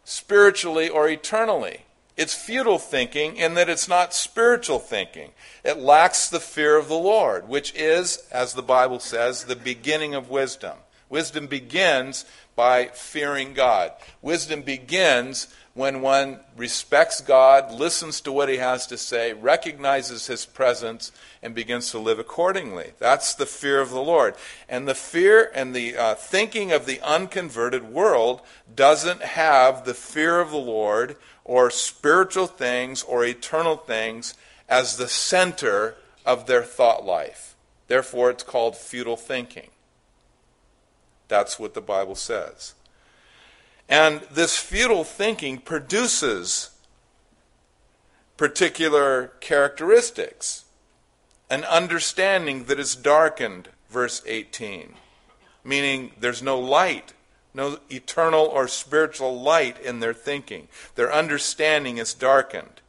spiritually 0.05 0.89
or 0.89 1.09
eternally. 1.09 1.85
It's 2.17 2.35
futile 2.35 2.79
thinking 2.79 3.37
in 3.37 3.55
that 3.55 3.69
it's 3.69 3.89
not 3.89 4.13
spiritual 4.13 4.79
thinking. 4.79 5.31
It 5.65 5.79
lacks 5.79 6.29
the 6.29 6.41
fear 6.41 6.77
of 6.77 6.89
the 6.89 6.95
Lord, 6.95 7.49
which 7.49 7.75
is, 7.75 8.25
as 8.31 8.53
the 8.53 8.63
Bible 8.63 9.01
says, 9.01 9.45
the 9.45 9.57
beginning 9.57 10.15
of 10.15 10.29
wisdom. 10.29 10.77
Wisdom 11.09 11.47
begins 11.47 12.25
by 12.55 12.87
fearing 12.87 13.55
God. 13.55 13.93
Wisdom 14.21 14.63
begins 14.63 15.49
when 15.75 16.03
one 16.03 16.41
respects 16.57 17.23
God, 17.23 17.73
listens 17.73 18.21
to 18.23 18.33
what 18.33 18.51
he 18.51 18.59
has 18.59 18.87
to 18.89 18.99
say, 18.99 19.33
recognizes 19.33 20.27
his 20.27 20.45
presence, 20.45 21.13
and 21.43 21.55
begins 21.55 21.91
to 21.91 21.99
live 21.99 22.19
accordingly. 22.19 22.93
That's 22.99 23.35
the 23.35 23.47
fear 23.47 23.81
of 23.81 23.91
the 23.91 24.03
Lord. 24.03 24.37
And 24.69 24.87
the 24.87 24.95
fear 24.95 25.51
and 25.55 25.75
the 25.75 25.97
uh, 25.97 26.15
thinking 26.15 26.71
of 26.71 26.87
the 26.87 27.01
unconverted 27.01 27.93
world 27.93 28.43
doesn't 28.75 29.23
have 29.23 29.85
the 29.85 29.95
fear 29.95 30.41
of 30.41 30.51
the 30.51 30.57
Lord 30.57 31.17
or 31.45 31.71
spiritual 31.71 32.47
things 32.47 33.03
or 33.03 33.25
eternal 33.25 33.77
things 33.77 34.35
as 34.69 34.97
the 34.97 35.09
center 35.09 35.97
of 36.25 36.47
their 36.47 36.63
thought 36.63 37.05
life. 37.05 37.57
Therefore, 37.89 38.31
it's 38.31 38.45
called 38.45 38.77
futile 38.77 39.17
thinking. 39.17 39.71
That's 41.29 41.59
what 41.59 41.75
the 41.75 41.81
Bible 41.81 42.15
says. 42.15 42.75
And 43.89 44.21
this 44.31 44.57
futile 44.57 45.05
thinking 45.05 45.59
produces 45.59 46.71
particular 48.37 49.33
characteristics. 49.41 50.65
An 51.53 51.65
understanding 51.65 52.65
that 52.65 52.81
is 52.81 52.97
darkened, 52.97 53.69
verse 53.91 54.23
18, 54.25 54.95
meaning 55.63 56.13
there's 56.19 56.43
no 56.43 56.59
light, 56.59 57.13
no 57.53 57.79
eternal 57.91 58.47
or 58.47 58.67
spiritual 58.67 59.39
light 59.39 59.79
in 59.79 60.01
their 60.01 60.15
thinking. 60.15 60.69
Their 60.95 61.13
understanding 61.13 61.99
is 61.99 62.15
darkened. 62.15 62.81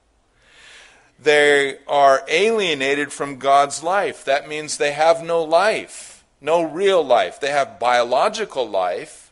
They 1.20 1.80
are 1.90 2.24
alienated 2.30 3.12
from 3.12 3.38
God's 3.38 3.84
life. 3.84 4.24
That 4.24 4.48
means 4.48 4.78
they 4.78 4.94
have 4.94 5.22
no 5.22 5.44
life, 5.44 6.24
no 6.40 6.64
real 6.64 7.04
life. 7.04 7.42
They 7.42 7.52
have 7.52 7.82
biological 7.82 8.66
life, 8.66 9.30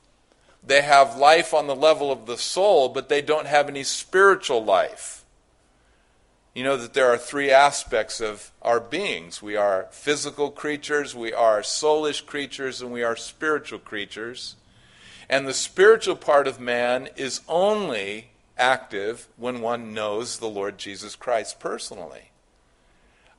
they 0.62 0.82
have 0.82 1.16
life 1.16 1.54
on 1.54 1.68
the 1.68 1.76
level 1.76 2.12
of 2.12 2.26
the 2.26 2.38
soul, 2.38 2.90
but 2.90 3.08
they 3.08 3.22
don't 3.22 3.48
have 3.48 3.70
any 3.70 3.84
spiritual 3.84 4.62
life. 4.62 5.21
You 6.54 6.66
know 6.66 6.76
that 6.76 6.94
there 6.94 7.08
are 7.08 7.18
three 7.18 7.50
aspects 7.50 8.20
of 8.20 8.52
our 8.62 8.82
beings 8.82 9.42
we 9.42 9.56
are 9.56 9.88
physical 9.92 10.52
creatures, 10.52 11.16
we 11.16 11.32
are 11.32 11.62
soulish 11.62 12.26
creatures, 12.26 12.82
and 12.82 12.92
we 12.92 13.04
are 13.04 13.16
spiritual 13.16 13.80
creatures. 13.80 14.56
And 15.30 15.48
the 15.48 15.54
spiritual 15.54 16.18
part 16.18 16.48
of 16.48 16.60
man 16.60 17.08
is 17.16 17.40
only 17.48 18.32
active 18.58 19.30
when 19.38 19.62
one 19.62 19.94
knows 19.94 20.40
the 20.40 20.50
Lord 20.50 20.78
Jesus 20.78 21.16
Christ 21.16 21.58
personally. 21.58 22.32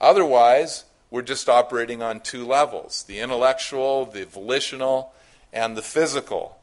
Otherwise, 0.01 0.85
we're 1.11 1.21
just 1.21 1.51
operating 1.51 2.03
on 2.03 2.21
two 2.21 2.47
levels 2.47 3.03
the 3.03 3.21
intellectual, 3.21 4.07
the 4.07 4.25
volitional, 4.25 5.13
and 5.53 5.77
the 5.77 5.83
physical. 5.83 6.59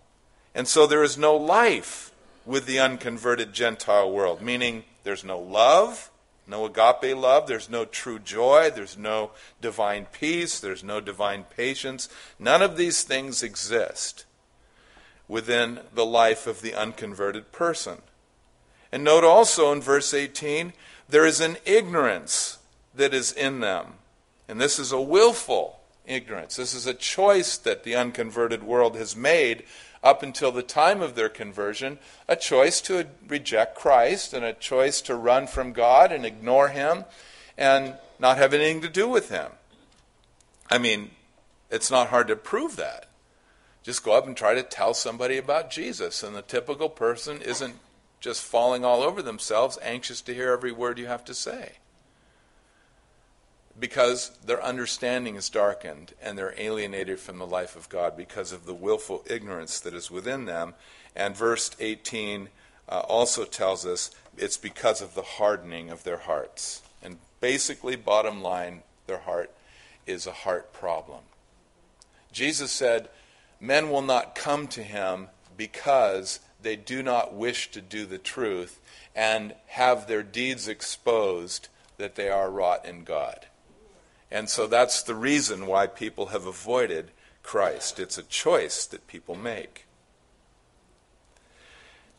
And 0.56 0.68
so 0.68 0.88
there 0.88 1.04
is 1.04 1.16
no 1.16 1.36
life 1.36 2.12
with 2.44 2.66
the 2.66 2.80
unconverted 2.80 3.54
Gentile 3.54 4.12
world, 4.12 4.42
meaning 4.42 4.84
there's 5.04 5.24
no 5.24 5.38
love, 5.38 6.09
no 6.50 6.66
agape 6.66 7.16
love, 7.16 7.48
there's 7.48 7.70
no 7.70 7.86
true 7.86 8.20
joy, 8.20 8.72
there's 8.74 8.98
no 8.98 9.32
divine 9.62 10.08
peace, 10.12 10.60
there's 10.60 10.84
no 10.84 11.00
divine 11.00 11.44
patience. 11.44 12.10
None 12.38 12.62
of 12.62 12.76
these 12.76 13.04
things 13.04 13.44
exist 13.44 14.26
within 15.28 15.82
the 15.94 16.06
life 16.06 16.48
of 16.48 16.62
the 16.62 16.74
unconverted 16.74 17.52
person. 17.52 18.00
And 18.92 19.04
note 19.04 19.24
also 19.24 19.72
in 19.72 19.82
verse 19.82 20.14
18, 20.14 20.74
there 21.08 21.26
is 21.26 21.40
an 21.40 21.58
ignorance 21.66 22.58
that 22.96 23.14
is 23.14 23.32
in 23.32 23.60
them. 23.60 23.94
And 24.48 24.60
this 24.60 24.80
is 24.80 24.92
a 24.92 25.00
willful 25.00 25.80
ignorance. 26.06 26.56
This 26.56 26.74
is 26.74 26.88
a 26.88 26.94
choice 26.94 27.58
that 27.58 27.84
the 27.84 27.96
unconverted 27.96 28.64
world 28.64 28.96
has 28.96 29.16
made 29.16 29.64
up 30.04 30.24
until 30.24 30.52
the 30.52 30.64
time 30.64 31.02
of 31.02 31.16
their 31.16 31.30
conversion, 31.30 32.00
a 32.28 32.36
choice 32.36 32.82
to 32.82 33.08
reject 33.28 33.76
Christ 33.76 34.34
and 34.34 34.46
a 34.46 34.54
choice 34.54 35.02
to 35.02 35.16
run 35.16 35.48
from 35.48 35.74
God 35.74 36.12
and 36.12 36.26
ignore 36.26 36.70
Him 36.70 37.06
and 37.58 37.96
not 38.20 38.38
have 38.38 38.54
anything 38.54 38.82
to 38.82 38.90
do 38.90 39.08
with 39.08 39.30
Him. 39.30 39.52
I 40.70 40.78
mean, 40.78 41.12
it's 41.70 41.92
not 41.92 42.10
hard 42.10 42.28
to 42.28 42.36
prove 42.36 42.76
that. 42.78 43.08
Just 43.84 44.04
go 44.04 44.18
up 44.18 44.28
and 44.28 44.36
try 44.36 44.54
to 44.54 44.64
tell 44.64 44.94
somebody 44.94 45.38
about 45.38 45.72
Jesus, 45.72 46.24
and 46.24 46.36
the 46.36 46.42
typical 46.42 46.90
person 46.90 47.42
isn't 47.42 47.76
just 48.20 48.44
falling 48.44 48.84
all 48.84 49.02
over 49.02 49.22
themselves, 49.22 49.78
anxious 49.82 50.22
to 50.22 50.34
hear 50.34 50.52
every 50.52 50.72
word 50.72 51.00
you 51.00 51.08
have 51.08 51.24
to 51.26 51.34
say 51.34 51.78
because 53.80 54.32
their 54.46 54.64
understanding 54.64 55.36
is 55.36 55.50
darkened 55.50 56.14
and 56.22 56.38
they're 56.38 56.54
alienated 56.58 57.20
from 57.20 57.38
the 57.38 57.48
life 57.48 57.76
of 57.76 57.90
God 57.90 58.18
because 58.18 58.52
of 58.52 58.66
the 58.66 58.74
willful 58.74 59.24
ignorance 59.28 59.80
that 59.80 59.94
is 59.94 60.12
within 60.12 60.46
them. 60.46 60.74
And 61.16 61.36
verse 61.36 61.72
18 61.80 62.50
uh, 62.88 63.00
also 63.02 63.46
tells 63.46 63.86
us 63.86 64.12
it's 64.38 64.58
because 64.58 65.02
of 65.02 65.16
the 65.16 65.22
hardening 65.22 65.90
of 65.90 66.04
their 66.04 66.18
hearts. 66.18 66.82
And 67.02 67.18
basically, 67.40 67.96
bottom 67.96 68.42
line, 68.42 68.84
their 69.08 69.20
heart 69.20 69.52
is 70.06 70.28
a 70.28 70.32
heart 70.32 70.74
problem. 70.74 71.22
Jesus 72.32 72.72
said, 72.72 73.10
Men 73.60 73.90
will 73.90 74.02
not 74.02 74.36
come 74.36 74.68
to 74.68 74.84
him 74.84 75.28
because 75.58 76.40
they 76.62 76.76
do 76.76 77.04
not 77.04 77.34
wish 77.34 77.72
to 77.72 77.82
do 77.82 78.06
the 78.06 78.18
truth 78.18 78.80
and 79.16 79.54
have 79.68 80.08
their 80.08 80.24
deeds 80.24 80.68
exposed 80.68 81.68
that 81.98 82.16
they 82.16 82.30
are 82.30 82.50
wrought 82.50 82.86
in 82.86 83.04
God. 83.04 83.48
And 84.32 84.50
so 84.50 84.68
that's 84.68 85.02
the 85.02 85.16
reason 85.16 85.66
why 85.66 85.88
people 85.88 86.28
have 86.28 86.46
avoided 86.46 87.12
Christ. 87.42 88.00
It's 88.00 88.18
a 88.18 88.24
choice 88.24 88.86
that 88.86 89.08
people 89.08 89.36
make. 89.36 89.86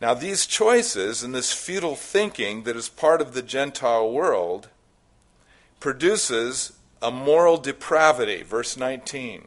Now, 0.00 0.14
these 0.14 0.46
choices 0.46 1.22
and 1.22 1.34
this 1.34 1.52
futile 1.52 1.94
thinking 1.94 2.62
that 2.62 2.76
is 2.76 2.88
part 2.88 3.20
of 3.20 3.34
the 3.34 3.42
Gentile 3.42 4.10
world 4.10 4.68
produces 5.78 6.72
a 7.02 7.10
moral 7.10 7.58
depravity. 7.58 8.42
Verse 8.42 8.76
19. 8.76 9.46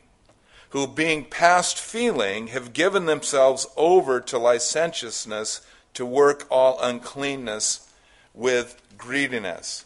Who, 0.69 0.87
being 0.87 1.25
past 1.25 1.79
feeling, 1.79 2.47
have 2.47 2.73
given 2.73 3.05
themselves 3.05 3.67
over 3.75 4.19
to 4.21 4.37
licentiousness 4.37 5.61
to 5.95 6.05
work 6.05 6.47
all 6.49 6.79
uncleanness 6.81 7.91
with 8.33 8.81
greediness. 8.97 9.85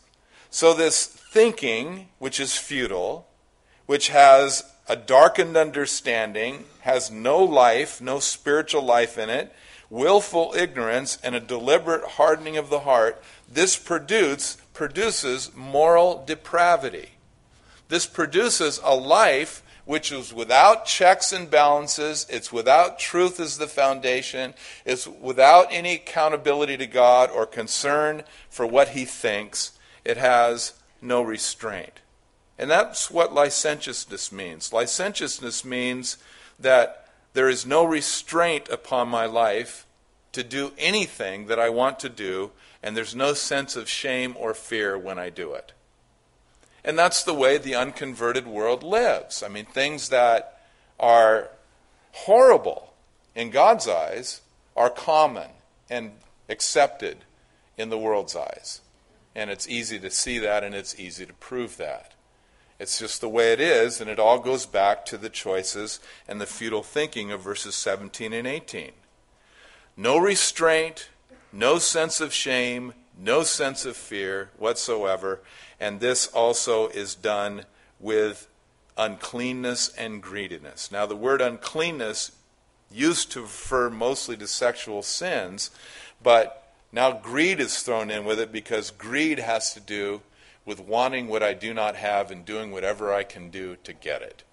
So, 0.50 0.74
this 0.74 1.16
thinking, 1.29 2.07
which 2.19 2.39
is 2.39 2.57
futile, 2.57 3.27
which 3.86 4.10
has 4.10 4.63
a 4.88 4.96
darkened 4.96 5.57
understanding, 5.57 6.65
has 6.81 7.12
no 7.12 7.43
life, 7.43 8.00
no 8.00 8.19
spiritual 8.19 8.81
life 8.81 9.17
in 9.17 9.29
it, 9.29 9.53
willful 9.89 10.53
ignorance, 10.55 11.17
and 11.24 11.36
a 11.36 11.39
deliberate 11.39 12.03
hardening 12.12 12.57
of 12.57 12.69
the 12.69 12.81
heart, 12.81 13.22
this 13.51 13.75
produce, 13.77 14.55
produces 14.74 15.53
moral 15.55 16.24
depravity. 16.25 17.10
This 17.89 18.05
produces 18.05 18.79
a 18.84 18.96
life 18.96 19.63
which 19.84 20.12
is 20.12 20.34
without 20.34 20.86
checks 20.86 21.31
and 21.31 21.50
balances, 21.50 22.25
it's 22.29 22.51
without 22.51 23.00
truth 23.00 23.39
as 23.39 23.57
the 23.57 23.67
foundation, 23.67 24.53
it's 24.86 25.07
without 25.07 25.67
any 25.72 25.96
accountability 25.96 26.75
to 26.77 26.88
God 26.88 27.29
or 27.31 27.46
concern 27.46 28.24
for 28.50 28.65
what 28.65 28.89
He 28.89 29.05
thinks. 29.05 29.77
It 30.03 30.17
has 30.17 30.74
no 31.01 31.21
restraint. 31.21 31.99
And 32.57 32.69
that's 32.69 33.11
what 33.11 33.33
licentiousness 33.33 34.31
means. 34.31 34.73
Licentiousness 34.73 35.63
means 35.63 36.17
that 36.59 37.07
there 37.33 37.49
is 37.49 37.65
no 37.65 37.85
restraint 37.85 38.67
upon 38.69 39.07
my 39.09 39.25
life 39.25 39.85
to 40.31 40.43
do 40.43 40.71
anything 40.77 41.47
that 41.47 41.59
I 41.59 41.69
want 41.69 41.99
to 41.99 42.09
do, 42.09 42.51
and 42.81 42.97
there's 42.97 43.15
no 43.15 43.33
sense 43.33 43.75
of 43.75 43.89
shame 43.89 44.35
or 44.37 44.53
fear 44.53 44.97
when 44.97 45.19
I 45.19 45.29
do 45.29 45.53
it. 45.53 45.73
And 46.83 46.97
that's 46.97 47.23
the 47.23 47.33
way 47.33 47.57
the 47.57 47.75
unconverted 47.75 48.47
world 48.47 48.81
lives. 48.81 49.43
I 49.43 49.49
mean, 49.49 49.65
things 49.65 50.09
that 50.09 50.61
are 50.99 51.49
horrible 52.11 52.93
in 53.35 53.49
God's 53.51 53.87
eyes 53.87 54.41
are 54.75 54.89
common 54.89 55.49
and 55.89 56.13
accepted 56.49 57.17
in 57.77 57.89
the 57.89 57.97
world's 57.97 58.35
eyes. 58.35 58.81
And 59.38 59.51
it's 59.51 59.70
easy 59.70 60.00
to 60.00 60.10
see 60.10 60.39
that 60.39 60.63
and 60.63 60.74
it's 60.74 61.00
easy 61.00 61.25
to 61.27 61.34
prove 61.34 61.77
that. 61.77 62.15
It's 62.79 62.98
just 63.00 63.22
the 63.22 63.29
way 63.29 63.53
it 63.53 63.60
is, 63.60 64.01
and 64.01 64.10
it 64.10 64.20
all 64.20 64.39
goes 64.39 64.65
back 64.65 65.06
to 65.06 65.17
the 65.17 65.29
choices 65.29 66.00
and 66.27 66.41
the 66.41 66.46
futile 66.46 66.84
thinking 66.84 67.32
of 67.32 67.41
verses 67.41 67.75
17 67.75 68.34
and 68.34 68.48
18. 68.48 68.91
No 69.96 70.17
restraint, 70.17 71.10
no 71.51 71.79
sense 71.79 72.20
of 72.20 72.34
shame, 72.34 72.94
no 73.17 73.44
sense 73.44 73.86
of 73.86 73.96
fear 73.96 74.51
whatsoever, 74.58 75.39
and 75.79 76.00
this 76.00 76.27
also 76.27 76.88
is 76.89 77.15
done 77.15 77.65
with 78.00 78.48
uncleanness 78.96 79.89
and 79.96 80.22
greediness. 80.22 80.91
Now, 80.91 81.06
the 81.06 81.15
word 81.15 81.41
uncleanness 81.41 82.32
used 82.91 83.32
to 83.32 83.41
refer 83.41 83.89
mostly 83.89 84.38
to 84.38 84.48
sexual 84.48 85.01
sins, 85.01 85.72
but 86.22 86.66
now 86.91 87.12
greed 87.12 87.60
is 87.60 87.82
thrown 87.82 88.10
in 88.10 88.25
with 88.25 88.39
it 88.39 88.51
because 88.51 88.91
greed 88.91 89.39
has 89.39 89.74
to 89.74 89.79
do 89.79 90.22
with 90.65 90.79
wanting 90.79 91.27
what 91.27 91.44
I 91.44 91.53
do 91.53 91.74
not 91.74 91.96
have 91.96 92.29
and 92.29 92.46
doing 92.46 92.72
whatever 92.72 93.13
I 93.13 93.24
can 93.24 93.50
do 93.50 93.77
to 93.84 93.94
get 93.94 94.22
it. 94.22 94.44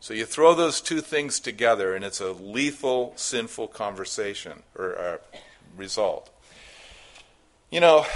So 0.00 0.14
you 0.14 0.26
throw 0.26 0.54
those 0.54 0.80
two 0.80 1.00
things 1.00 1.40
together, 1.40 1.94
and 1.94 2.04
it's 2.04 2.20
a 2.20 2.32
lethal, 2.32 3.14
sinful 3.16 3.68
conversation 3.68 4.62
or 4.76 4.98
uh, 4.98 5.16
result. 5.76 6.30
You 7.70 7.80
know, 7.80 8.06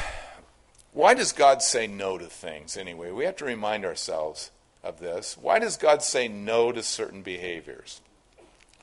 why 0.93 1.15
does 1.15 1.33
God 1.33 1.63
say 1.63 1.87
no 1.87 2.19
to 2.19 2.27
things 2.27 2.77
anyway? 2.77 3.11
We 3.11 3.25
have 3.25 3.37
to 3.37 3.45
remind 3.45 3.85
ourselves 3.85 4.51
of 4.85 5.01
this. 5.01 5.37
Why 5.41 5.59
does 5.59 5.77
God 5.77 6.03
say 6.03 6.29
no 6.29 6.73
to 6.73 6.83
certain 6.83 7.23
behaviors? 7.23 8.01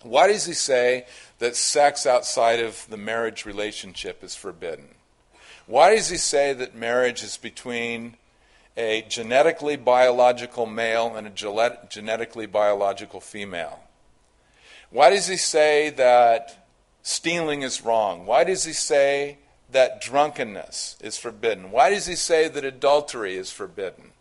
Why 0.09 0.27
does 0.27 0.45
He 0.45 0.53
say 0.53 1.05
that 1.39 1.55
sex 1.55 2.05
outside 2.05 2.59
of 2.59 2.85
the 2.89 2.97
marriage 2.97 3.45
relationship 3.45 4.23
is 4.23 4.35
forbidden? 4.35 4.89
Why 5.65 5.95
does 5.95 6.09
He 6.09 6.17
say 6.17 6.53
that 6.53 6.75
marriage 6.75 7.23
is 7.23 7.37
between 7.37 8.17
a 8.77 9.03
genetically 9.09 9.75
biological 9.75 10.67
male 10.67 11.15
and 11.15 11.27
a 11.27 11.87
genetically 11.89 12.45
biological 12.45 13.19
female? 13.19 13.79
Why 14.89 15.09
does 15.09 15.27
he 15.27 15.35
say 15.35 15.89
that 15.91 16.67
stealing 17.01 17.63
is 17.63 17.83
wrong? 17.83 18.25
Why 18.25 18.43
does 18.43 18.63
he 18.63 18.73
say 18.73 19.39
that 19.69 19.99
drunkenness 19.99 20.95
is 21.01 21.17
forbidden? 21.17 21.71
Why 21.71 21.89
does 21.89 22.05
he 22.05 22.15
say 22.15 22.47
that 22.47 22.63
adultery 22.63 23.35
is 23.35 23.51
forbidden? 23.51 24.11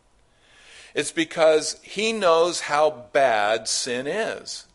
It's 0.95 1.13
because 1.13 1.79
he 1.83 2.13
knows 2.13 2.63
how 2.63 3.05
bad 3.13 3.69
sin 3.69 4.07
is. 4.07 4.66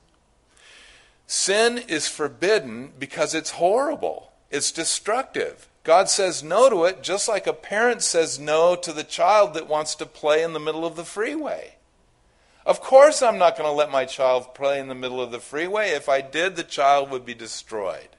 Sin 1.33 1.77
is 1.77 2.09
forbidden 2.09 2.91
because 2.99 3.33
it's 3.33 3.51
horrible, 3.51 4.33
it's 4.49 4.69
destructive. 4.69 5.69
God 5.85 6.09
says 6.09 6.43
no 6.43 6.69
to 6.69 6.83
it 6.83 7.01
just 7.01 7.29
like 7.29 7.47
a 7.47 7.53
parent 7.53 8.01
says 8.01 8.37
no 8.37 8.75
to 8.75 8.91
the 8.91 9.05
child 9.05 9.53
that 9.53 9.69
wants 9.69 9.95
to 9.95 10.05
play 10.05 10.43
in 10.43 10.51
the 10.51 10.59
middle 10.59 10.85
of 10.85 10.97
the 10.97 11.05
freeway. 11.05 11.75
Of 12.65 12.81
course, 12.81 13.21
I'm 13.21 13.37
not 13.37 13.57
going 13.57 13.69
to 13.69 13.71
let 13.71 13.89
my 13.89 14.03
child 14.03 14.53
play 14.53 14.77
in 14.77 14.89
the 14.89 14.93
middle 14.93 15.21
of 15.21 15.31
the 15.31 15.39
freeway. 15.39 15.91
If 15.91 16.09
I 16.09 16.19
did, 16.19 16.57
the 16.57 16.65
child 16.65 17.09
would 17.11 17.25
be 17.25 17.33
destroyed. 17.33 18.09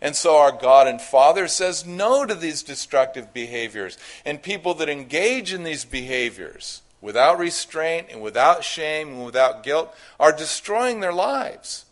And 0.00 0.16
so 0.16 0.38
our 0.38 0.50
God 0.50 0.86
and 0.86 1.02
Father 1.02 1.48
says 1.48 1.84
no 1.84 2.24
to 2.24 2.34
these 2.34 2.62
destructive 2.62 3.34
behaviors. 3.34 3.98
And 4.24 4.42
people 4.42 4.72
that 4.76 4.88
engage 4.88 5.52
in 5.52 5.64
these 5.64 5.84
behaviors 5.84 6.80
without 7.02 7.38
restraint 7.38 8.06
and 8.10 8.22
without 8.22 8.64
shame 8.64 9.08
and 9.08 9.26
without 9.26 9.62
guilt 9.62 9.94
are 10.18 10.32
destroying 10.32 11.00
their 11.00 11.12
lives 11.12 11.84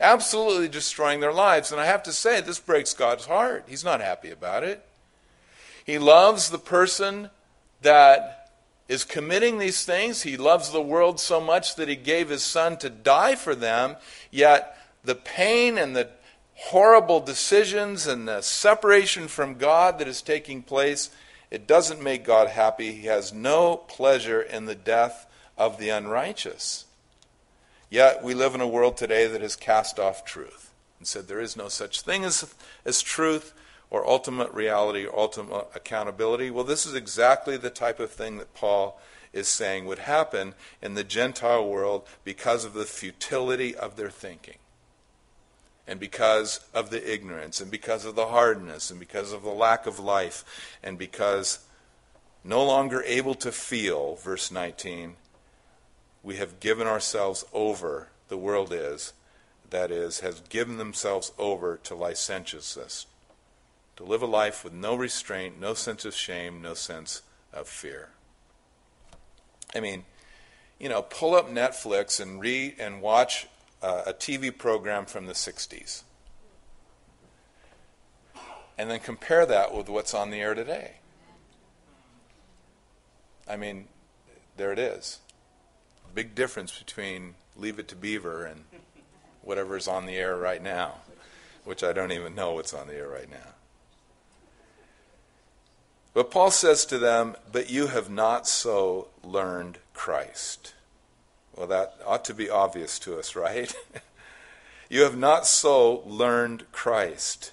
absolutely 0.00 0.68
destroying 0.68 1.20
their 1.20 1.32
lives. 1.32 1.72
And 1.72 1.80
I 1.80 1.86
have 1.86 2.02
to 2.04 2.12
say, 2.12 2.40
this 2.40 2.60
breaks 2.60 2.94
God's 2.94 3.26
heart. 3.26 3.64
He's 3.68 3.84
not 3.84 4.00
happy 4.00 4.30
about 4.30 4.64
it. 4.64 4.84
He 5.84 5.98
loves 5.98 6.50
the 6.50 6.58
person 6.58 7.30
that 7.82 8.50
is 8.88 9.04
committing 9.04 9.58
these 9.58 9.84
things. 9.84 10.22
He 10.22 10.36
loves 10.36 10.70
the 10.70 10.82
world 10.82 11.20
so 11.20 11.40
much 11.40 11.76
that 11.76 11.88
he 11.88 11.96
gave 11.96 12.28
his 12.28 12.42
son 12.42 12.76
to 12.78 12.90
die 12.90 13.34
for 13.34 13.54
them. 13.54 13.96
Yet 14.30 14.76
the 15.04 15.14
pain 15.14 15.78
and 15.78 15.94
the 15.94 16.08
horrible 16.54 17.20
decisions 17.20 18.06
and 18.06 18.26
the 18.26 18.40
separation 18.40 19.28
from 19.28 19.54
God 19.54 19.98
that 19.98 20.08
is 20.08 20.22
taking 20.22 20.62
place, 20.62 21.10
it 21.50 21.66
doesn't 21.66 22.02
make 22.02 22.24
God 22.24 22.48
happy. 22.48 22.92
He 22.92 23.06
has 23.06 23.32
no 23.32 23.76
pleasure 23.76 24.40
in 24.40 24.64
the 24.64 24.74
death 24.74 25.26
of 25.58 25.78
the 25.78 25.90
unrighteous. 25.90 26.85
Yet 27.88 28.22
we 28.22 28.34
live 28.34 28.54
in 28.54 28.60
a 28.60 28.66
world 28.66 28.96
today 28.96 29.26
that 29.26 29.40
has 29.40 29.54
cast 29.54 29.98
off 29.98 30.24
truth 30.24 30.72
and 30.98 31.06
said 31.06 31.28
there 31.28 31.40
is 31.40 31.56
no 31.56 31.68
such 31.68 32.00
thing 32.00 32.24
as, 32.24 32.52
as 32.84 33.00
truth 33.00 33.52
or 33.90 34.06
ultimate 34.06 34.52
reality 34.52 35.04
or 35.04 35.18
ultimate 35.18 35.68
accountability. 35.74 36.50
Well, 36.50 36.64
this 36.64 36.86
is 36.86 36.94
exactly 36.94 37.56
the 37.56 37.70
type 37.70 38.00
of 38.00 38.10
thing 38.10 38.38
that 38.38 38.54
Paul 38.54 39.00
is 39.32 39.46
saying 39.46 39.86
would 39.86 40.00
happen 40.00 40.54
in 40.82 40.94
the 40.94 41.04
Gentile 41.04 41.68
world 41.68 42.06
because 42.24 42.64
of 42.64 42.74
the 42.74 42.84
futility 42.84 43.76
of 43.76 43.96
their 43.96 44.10
thinking. 44.10 44.56
And 45.86 46.00
because 46.00 46.60
of 46.74 46.90
the 46.90 47.12
ignorance, 47.12 47.60
and 47.60 47.70
because 47.70 48.04
of 48.04 48.16
the 48.16 48.26
hardness, 48.26 48.90
and 48.90 48.98
because 48.98 49.32
of 49.32 49.44
the 49.44 49.50
lack 49.50 49.86
of 49.86 50.00
life, 50.00 50.44
and 50.82 50.98
because 50.98 51.60
no 52.42 52.64
longer 52.64 53.04
able 53.04 53.36
to 53.36 53.52
feel, 53.52 54.16
verse 54.16 54.50
19, 54.50 55.14
we 56.26 56.36
have 56.38 56.58
given 56.58 56.88
ourselves 56.88 57.44
over, 57.52 58.08
the 58.26 58.36
world 58.36 58.72
is, 58.72 59.12
that 59.70 59.92
is, 59.92 60.20
has 60.20 60.40
given 60.48 60.76
themselves 60.76 61.30
over 61.38 61.76
to 61.76 61.94
licentiousness, 61.94 63.06
to 63.94 64.02
live 64.02 64.22
a 64.22 64.26
life 64.26 64.64
with 64.64 64.72
no 64.72 64.96
restraint, 64.96 65.60
no 65.60 65.72
sense 65.72 66.04
of 66.04 66.12
shame, 66.12 66.60
no 66.60 66.74
sense 66.74 67.22
of 67.52 67.68
fear. 67.68 68.08
I 69.72 69.78
mean, 69.78 70.04
you 70.80 70.88
know, 70.88 71.00
pull 71.00 71.32
up 71.32 71.48
Netflix 71.48 72.20
and 72.20 72.40
read 72.40 72.74
and 72.80 73.00
watch 73.00 73.46
uh, 73.80 74.02
a 74.06 74.12
TV 74.12 74.56
program 74.56 75.06
from 75.06 75.26
the 75.26 75.32
60s. 75.32 76.02
And 78.76 78.90
then 78.90 78.98
compare 78.98 79.46
that 79.46 79.72
with 79.72 79.88
what's 79.88 80.12
on 80.12 80.30
the 80.30 80.40
air 80.40 80.54
today. 80.54 80.96
I 83.48 83.56
mean, 83.56 83.86
there 84.56 84.72
it 84.72 84.80
is 84.80 85.20
big 86.16 86.34
difference 86.34 86.76
between 86.78 87.34
Leave 87.58 87.78
It 87.78 87.88
to 87.88 87.94
Beaver 87.94 88.46
and 88.46 88.64
whatever's 89.42 89.86
on 89.86 90.06
the 90.06 90.16
air 90.16 90.34
right 90.34 90.62
now, 90.62 90.94
which 91.64 91.84
I 91.84 91.92
don't 91.92 92.10
even 92.10 92.34
know 92.34 92.54
what's 92.54 92.72
on 92.72 92.86
the 92.86 92.94
air 92.94 93.08
right 93.08 93.30
now. 93.30 93.52
But 96.14 96.30
Paul 96.30 96.50
says 96.50 96.86
to 96.86 96.98
them, 96.98 97.36
But 97.52 97.68
you 97.68 97.88
have 97.88 98.08
not 98.08 98.48
so 98.48 99.08
learned 99.22 99.76
Christ. 99.92 100.72
Well, 101.54 101.66
that 101.66 101.96
ought 102.06 102.24
to 102.24 102.34
be 102.34 102.48
obvious 102.48 102.98
to 103.00 103.18
us, 103.18 103.36
right? 103.36 103.74
you 104.88 105.02
have 105.02 105.18
not 105.18 105.46
so 105.46 106.02
learned 106.06 106.72
Christ. 106.72 107.52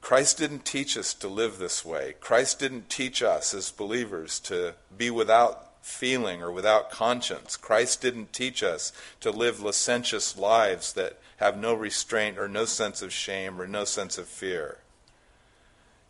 Christ 0.00 0.38
didn't 0.38 0.64
teach 0.64 0.96
us 0.96 1.14
to 1.14 1.28
live 1.28 1.58
this 1.58 1.84
way. 1.84 2.14
Christ 2.18 2.58
didn't 2.58 2.90
teach 2.90 3.22
us 3.22 3.54
as 3.54 3.70
believers 3.70 4.40
to 4.40 4.74
be 4.96 5.08
without 5.08 5.71
feeling 5.82 6.40
or 6.40 6.50
without 6.50 6.90
conscience. 6.90 7.56
Christ 7.56 8.00
didn't 8.00 8.32
teach 8.32 8.62
us 8.62 8.92
to 9.20 9.30
live 9.30 9.60
licentious 9.60 10.38
lives 10.38 10.92
that 10.94 11.18
have 11.38 11.58
no 11.58 11.74
restraint 11.74 12.38
or 12.38 12.48
no 12.48 12.64
sense 12.64 13.02
of 13.02 13.12
shame 13.12 13.60
or 13.60 13.66
no 13.66 13.84
sense 13.84 14.16
of 14.16 14.26
fear. 14.26 14.78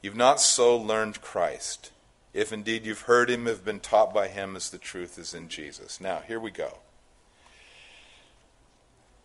You've 0.02 0.14
not 0.14 0.40
so 0.40 0.76
learned 0.76 1.22
Christ, 1.22 1.90
if 2.34 2.52
indeed 2.52 2.84
you've 2.84 3.02
heard 3.02 3.30
him, 3.30 3.46
have 3.46 3.64
been 3.64 3.80
taught 3.80 4.12
by 4.12 4.28
him 4.28 4.56
as 4.56 4.68
the 4.68 4.78
truth 4.78 5.18
is 5.18 5.32
in 5.32 5.48
Jesus. 5.48 6.00
Now, 6.00 6.22
here 6.26 6.40
we 6.40 6.50
go. 6.50 6.78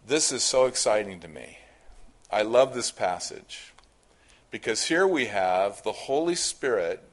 This 0.05 0.31
is 0.31 0.43
so 0.43 0.65
exciting 0.65 1.19
to 1.19 1.27
me. 1.27 1.57
I 2.31 2.41
love 2.41 2.73
this 2.73 2.91
passage 2.91 3.73
because 4.51 4.86
here 4.86 5.07
we 5.07 5.25
have 5.25 5.83
the 5.83 5.91
Holy 5.91 6.36
Spirit 6.36 7.03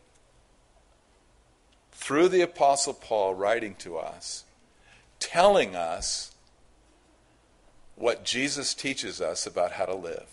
through 1.94 2.28
the 2.28 2.42
Apostle 2.42 2.92
Paul 2.92 3.34
writing 3.34 3.74
to 3.76 3.96
us, 3.96 4.44
telling 5.20 5.74
us 5.74 6.34
what 7.96 8.24
Jesus 8.24 8.74
teaches 8.74 9.20
us 9.20 9.46
about 9.46 9.72
how 9.72 9.86
to 9.86 9.94
live. 9.94 10.26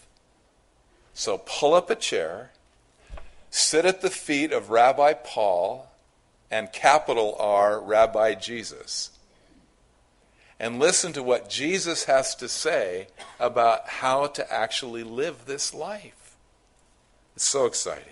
So 1.13 1.38
pull 1.38 1.74
up 1.74 1.89
a 1.89 1.95
chair, 1.95 2.52
sit 3.50 3.86
at 3.86 4.02
the 4.02 4.10
feet 4.10 4.52
of 4.52 4.69
Rabbi 4.69 5.13
Paul 5.13 5.89
and 6.50 6.74
capital 6.74 7.36
R, 7.39 7.80
Rabbi 7.80 8.34
Jesus, 8.36 9.12
and 10.60 10.80
listen 10.80 11.13
to 11.13 11.24
what 11.24 11.50
Jesus 11.50 12.06
has 12.06 12.36
to 12.36 12.47
say 12.47 13.08
about 13.39 13.88
how 13.88 14.28
to 14.28 14.54
actually 14.54 15.04
live 15.04 15.45
this 15.45 15.74
life. 15.74 16.36
It's 17.36 17.45
so 17.45 17.65
exciting. 17.65 18.04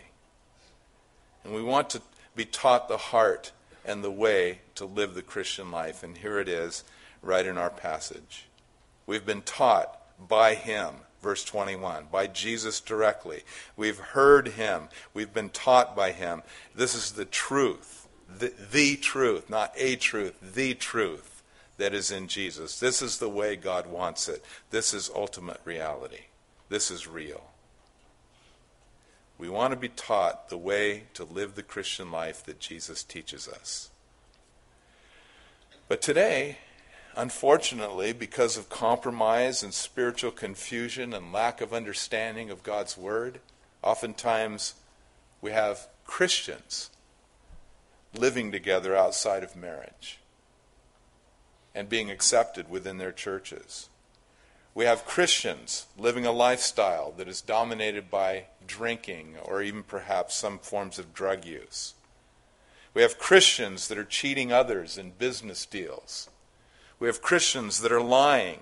And 1.43 1.53
we 1.53 1.61
want 1.63 1.89
to 1.91 2.01
be 2.39 2.45
taught 2.45 2.87
the 2.87 2.95
heart 2.95 3.51
and 3.83 4.01
the 4.01 4.09
way 4.09 4.59
to 4.73 4.85
live 4.85 5.13
the 5.13 5.21
Christian 5.21 5.71
life. 5.71 6.03
And 6.03 6.17
here 6.17 6.39
it 6.39 6.47
is, 6.47 6.85
right 7.21 7.45
in 7.45 7.57
our 7.57 7.69
passage. 7.69 8.45
We've 9.05 9.25
been 9.25 9.41
taught 9.41 9.99
by 10.25 10.55
Him, 10.55 10.93
verse 11.21 11.43
21, 11.43 12.05
by 12.09 12.27
Jesus 12.27 12.79
directly. 12.79 13.41
We've 13.75 13.99
heard 13.99 14.47
Him. 14.47 14.87
We've 15.13 15.33
been 15.33 15.49
taught 15.49 15.97
by 15.97 16.13
Him. 16.13 16.43
This 16.73 16.95
is 16.95 17.11
the 17.11 17.25
truth, 17.25 18.07
the, 18.29 18.53
the 18.71 18.95
truth, 18.95 19.49
not 19.49 19.73
a 19.75 19.97
truth, 19.97 20.37
the 20.41 20.75
truth 20.75 21.43
that 21.75 21.93
is 21.93 22.09
in 22.09 22.29
Jesus. 22.29 22.79
This 22.79 23.01
is 23.01 23.17
the 23.17 23.27
way 23.27 23.57
God 23.57 23.85
wants 23.85 24.29
it. 24.29 24.45
This 24.69 24.93
is 24.93 25.11
ultimate 25.13 25.59
reality. 25.65 26.27
This 26.69 26.89
is 26.89 27.05
real. 27.05 27.48
We 29.39 29.49
want 29.49 29.71
to 29.71 29.79
be 29.79 29.87
taught 29.87 30.49
the 30.49 30.57
way 30.57 31.03
to 31.13 31.23
live 31.23 31.55
the 31.55 31.63
Christian 31.63 32.11
life 32.11 32.43
that 32.43 32.59
Jesus 32.59 33.03
teaches 33.03 33.47
us. 33.47 33.89
But 35.87 36.01
today, 36.01 36.57
unfortunately, 37.15 38.11
because 38.11 38.57
of 38.57 38.69
compromise 38.69 39.63
and 39.63 39.73
spiritual 39.73 40.31
confusion 40.31 41.13
and 41.13 41.33
lack 41.33 41.61
of 41.61 41.73
understanding 41.73 42.49
of 42.49 42.63
God's 42.63 42.97
Word, 42.97 43.39
oftentimes 43.81 44.75
we 45.41 45.51
have 45.51 45.87
Christians 46.05 46.89
living 48.13 48.51
together 48.51 48.95
outside 48.95 49.43
of 49.43 49.55
marriage 49.55 50.19
and 51.73 51.87
being 51.87 52.11
accepted 52.11 52.69
within 52.69 52.97
their 52.97 53.11
churches. 53.11 53.88
We 54.75 54.85
have 54.85 55.05
Christians 55.05 55.87
living 55.97 56.25
a 56.25 56.31
lifestyle 56.31 57.11
that 57.17 57.27
is 57.27 57.41
dominated 57.41 58.09
by 58.09 58.45
drinking 58.65 59.35
or 59.43 59.61
even 59.61 59.83
perhaps 59.83 60.35
some 60.35 60.59
forms 60.59 60.99
of 60.99 61.13
drug 61.13 61.43
use. 61.45 61.95
We 62.93 63.01
have 63.01 63.19
Christians 63.19 63.87
that 63.87 63.97
are 63.97 64.05
cheating 64.05 64.51
others 64.51 64.97
in 64.97 65.11
business 65.11 65.65
deals. 65.65 66.29
We 66.99 67.07
have 67.07 67.21
Christians 67.21 67.81
that 67.81 67.91
are 67.91 68.01
lying, 68.01 68.59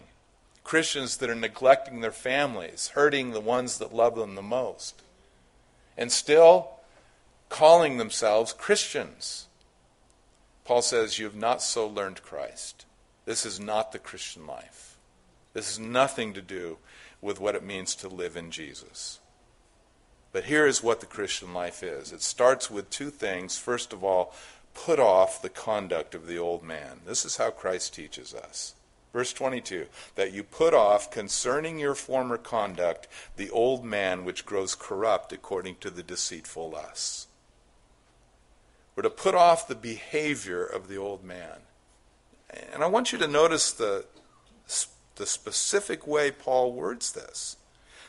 Christians 0.64 1.18
that 1.18 1.30
are 1.30 1.36
neglecting 1.36 2.02
their 2.02 2.12
families, 2.12 2.90
hurting 2.90 3.32
the 3.32 3.42
ones 3.42 3.78
that 3.78 3.94
love 3.94 4.16
them 4.16 4.36
the 4.36 4.42
most, 4.42 5.02
and 5.98 6.12
still 6.12 6.72
calling 7.50 7.98
themselves 7.98 8.54
Christians. 8.54 9.48
Paul 10.66 10.82
says, 10.82 11.18
You 11.18 11.26
have 11.26 11.36
not 11.36 11.62
so 11.62 11.88
learned 11.88 12.22
Christ. 12.22 12.86
This 13.26 13.46
is 13.46 13.60
not 13.60 13.92
the 13.92 14.00
Christian 14.00 14.46
life. 14.46 14.87
This 15.58 15.78
has 15.78 15.80
nothing 15.80 16.34
to 16.34 16.42
do 16.44 16.78
with 17.20 17.40
what 17.40 17.56
it 17.56 17.64
means 17.64 17.96
to 17.96 18.08
live 18.08 18.38
in 18.38 18.52
Jesus. 18.52 19.20
But 20.32 20.44
here 20.44 20.68
is 20.68 20.84
what 20.84 21.00
the 21.00 21.08
Christian 21.08 21.52
life 21.52 21.82
is 21.82 22.12
it 22.12 22.22
starts 22.22 22.70
with 22.70 22.92
two 22.92 23.10
things. 23.10 23.58
First 23.58 23.92
of 23.92 24.04
all, 24.04 24.36
put 24.76 25.00
off 25.00 25.42
the 25.42 25.50
conduct 25.50 26.14
of 26.14 26.28
the 26.28 26.38
old 26.38 26.62
man. 26.62 27.02
This 27.08 27.26
is 27.26 27.38
how 27.38 27.50
Christ 27.50 27.96
teaches 27.96 28.36
us. 28.36 28.76
Verse 29.12 29.34
22 29.34 29.88
that 30.14 30.32
you 30.32 30.44
put 30.44 30.76
off 30.76 31.10
concerning 31.10 31.80
your 31.80 31.96
former 31.96 32.38
conduct 32.38 33.08
the 33.36 33.50
old 33.50 33.84
man 33.84 34.26
which 34.26 34.46
grows 34.46 34.76
corrupt 34.76 35.34
according 35.34 35.78
to 35.78 35.90
the 35.90 36.04
deceitful 36.04 36.70
lusts. 36.70 37.26
We're 38.96 39.02
to 39.02 39.10
put 39.10 39.34
off 39.34 39.68
the 39.68 39.74
behavior 39.74 40.64
of 40.64 40.88
the 40.88 40.98
old 40.98 41.24
man. 41.24 41.62
And 42.72 42.84
I 42.84 42.88
want 42.88 43.12
you 43.12 43.18
to 43.18 43.28
notice 43.28 43.72
the, 43.72 44.06
the 45.18 45.26
specific 45.26 46.08
way 46.08 46.32
Paul 46.32 46.72
words 46.72 47.12
this 47.12 47.58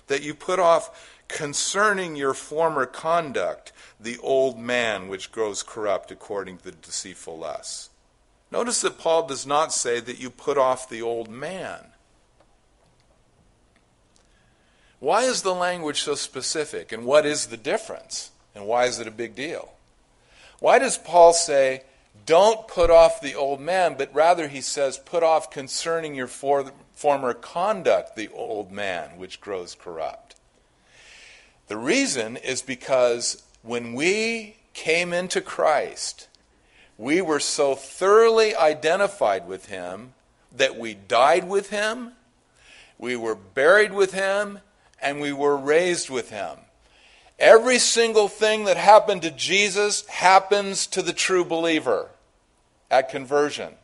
that 0.07 0.23
you 0.23 0.35
put 0.35 0.59
off 0.59 1.19
concerning 1.29 2.17
your 2.17 2.33
former 2.33 2.87
conduct 2.87 3.73
the 4.01 4.17
old 4.19 4.59
man 4.59 5.09
which 5.09 5.31
grows 5.31 5.63
corrupt 5.63 6.11
according 6.11 6.57
to 6.59 6.65
the 6.65 6.73
deceitful 6.73 7.39
lusts. 7.39 7.91
Notice 8.51 8.81
that 8.81 8.99
Paul 8.99 9.27
does 9.27 9.47
not 9.47 9.73
say 9.73 10.01
that 10.01 10.19
you 10.19 10.31
put 10.31 10.57
off 10.57 10.89
the 10.89 11.03
old 11.03 11.29
man. 11.29 11.89
Why 15.01 15.23
is 15.25 15.43
the 15.43 15.55
language 15.55 16.01
so 16.03 16.15
specific, 16.15 16.91
and 16.91 17.05
what 17.05 17.27
is 17.27 17.47
the 17.47 17.57
difference, 17.57 18.31
and 18.55 18.67
why 18.67 18.87
is 18.87 18.99
it 18.99 19.07
a 19.07 19.13
big 19.13 19.35
deal? 19.35 19.75
Why 20.59 20.79
does 20.79 20.99
Paul 20.99 21.33
say, 21.35 21.83
don't 22.27 22.69
put 22.69 22.91
off 22.91 23.21
the 23.21 23.35
old 23.35 23.61
man, 23.61 23.97
but 23.97 24.15
rather 24.15 24.49
he 24.49 24.61
says, 24.61 24.99
put 24.99 25.23
off 25.23 25.51
concerning 25.51 26.15
your 26.15 26.27
for- 26.27 26.73
former 26.93 27.35
conduct 27.35 28.17
the 28.17 28.29
old 28.29 28.71
man 28.73 29.17
which 29.17 29.41
grows 29.41 29.75
corrupt? 29.75 30.37
The 31.69 31.77
reason 31.77 32.37
is 32.37 32.63
because 32.63 33.43
when 33.63 33.93
we 33.93 34.57
came 34.73 35.13
into 35.13 35.41
Christ, 35.41 36.29
we 36.97 37.21
were 37.21 37.41
so 37.41 37.75
thoroughly 37.75 38.55
identified 38.55 39.47
with 39.47 39.67
him 39.67 40.15
that 40.51 40.79
we 40.79 40.95
died 40.95 41.49
with 41.49 41.71
him, 41.71 42.13
we 42.99 43.17
were 43.17 43.35
buried 43.35 43.93
with 43.93 44.13
him, 44.13 44.61
and 45.01 45.21
we 45.21 45.33
were 45.33 45.57
raised 45.57 46.11
with 46.11 46.31
him. 46.31 46.59
Every 47.39 47.79
single 47.79 48.27
thing 48.27 48.65
that 48.65 48.77
happened 48.77 49.23
to 49.23 49.31
Jesus 49.31 50.05
happens 50.09 50.89
to 50.89 51.03
the 51.03 51.13
true 51.13 51.45
believer 51.45 52.09
at 52.91 53.11
conversion. 53.11 53.75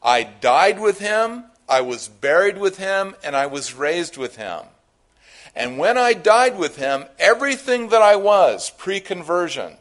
I 0.00 0.22
died 0.22 0.78
with 0.78 1.00
him, 1.00 1.44
I 1.68 1.80
was 1.80 2.06
buried 2.06 2.56
with 2.56 2.78
him, 2.78 3.16
and 3.24 3.34
I 3.34 3.46
was 3.46 3.74
raised 3.74 4.16
with 4.16 4.36
him. 4.36 4.60
And 5.56 5.76
when 5.76 5.98
I 5.98 6.12
died 6.12 6.56
with 6.56 6.76
him, 6.76 7.06
everything 7.18 7.88
that 7.88 8.00
I 8.00 8.14
was 8.14 8.70
pre 8.70 9.00
conversion, 9.00 9.76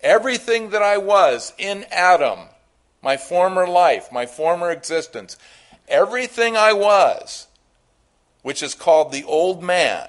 everything 0.00 0.70
that 0.70 0.82
I 0.82 0.96
was 0.96 1.52
in 1.58 1.84
Adam, 1.90 2.38
my 3.02 3.18
former 3.18 3.66
life, 3.66 4.10
my 4.10 4.24
former 4.24 4.70
existence, 4.70 5.36
everything 5.86 6.56
I 6.56 6.72
was, 6.72 7.46
which 8.40 8.62
is 8.62 8.74
called 8.74 9.12
the 9.12 9.24
old 9.24 9.62
man 9.62 10.08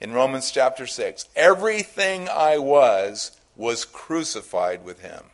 in 0.00 0.12
Romans 0.12 0.50
chapter 0.50 0.86
6, 0.86 1.28
everything 1.36 2.28
I 2.28 2.58
was 2.58 3.32
was 3.56 3.84
crucified 3.84 4.84
with 4.84 5.00
him. 5.00 5.24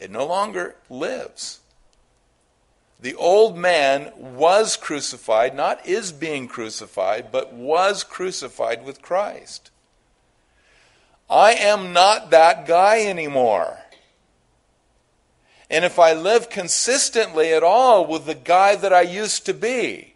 It 0.00 0.10
no 0.10 0.26
longer 0.26 0.74
lives. 0.90 1.60
The 3.00 3.14
old 3.14 3.56
man 3.56 4.10
was 4.16 4.76
crucified, 4.76 5.54
not 5.54 5.86
is 5.86 6.12
being 6.12 6.48
crucified, 6.48 7.30
but 7.30 7.52
was 7.52 8.02
crucified 8.02 8.84
with 8.84 9.02
Christ. 9.02 9.70
I 11.28 11.52
am 11.52 11.92
not 11.92 12.30
that 12.30 12.66
guy 12.66 13.06
anymore. 13.06 13.78
And 15.70 15.84
if 15.84 15.98
I 15.98 16.14
live 16.14 16.48
consistently 16.48 17.52
at 17.52 17.62
all 17.62 18.06
with 18.06 18.26
the 18.26 18.34
guy 18.34 18.76
that 18.76 18.92
I 18.92 19.02
used 19.02 19.46
to 19.46 19.54
be, 19.54 20.15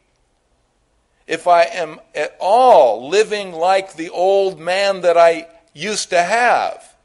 if 1.31 1.47
I 1.47 1.63
am 1.63 2.01
at 2.13 2.37
all 2.41 3.09
living 3.09 3.53
like 3.53 3.95
the 3.95 4.11
old 4.11 4.59
man 4.59 5.03
that 5.03 5.17
I 5.17 5.47
used 5.73 6.11
to 6.11 6.21
have, 6.21 6.97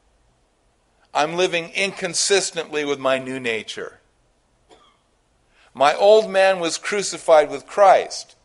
I'm 1.14 1.36
living 1.36 1.70
inconsistently 1.76 2.84
with 2.86 2.98
my 2.98 3.20
new 3.20 3.40
nature. 3.40 4.00
My 5.76 5.94
old 5.94 6.28
man 6.28 6.60
was 6.60 6.80
crucified 6.80 7.52
with 7.52 7.68
Christ. 7.68 8.36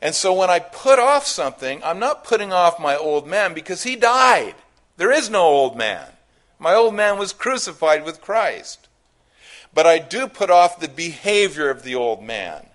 And 0.00 0.14
so 0.14 0.32
when 0.32 0.48
I 0.48 0.58
put 0.58 0.98
off 0.98 1.26
something, 1.26 1.82
I'm 1.84 1.98
not 1.98 2.24
putting 2.24 2.54
off 2.54 2.80
my 2.80 2.96
old 2.96 3.26
man 3.26 3.52
because 3.52 3.82
he 3.82 3.94
died. 3.94 4.54
There 4.96 5.12
is 5.12 5.28
no 5.28 5.42
old 5.42 5.76
man. 5.76 6.12
My 6.58 6.72
old 6.72 6.94
man 6.94 7.18
was 7.18 7.34
crucified 7.34 8.06
with 8.06 8.22
Christ. 8.22 8.88
But 9.74 9.86
I 9.86 9.98
do 9.98 10.28
put 10.28 10.48
off 10.48 10.80
the 10.80 10.88
behavior 10.88 11.68
of 11.68 11.82
the 11.82 11.94
old 11.94 12.22
man. 12.22 12.68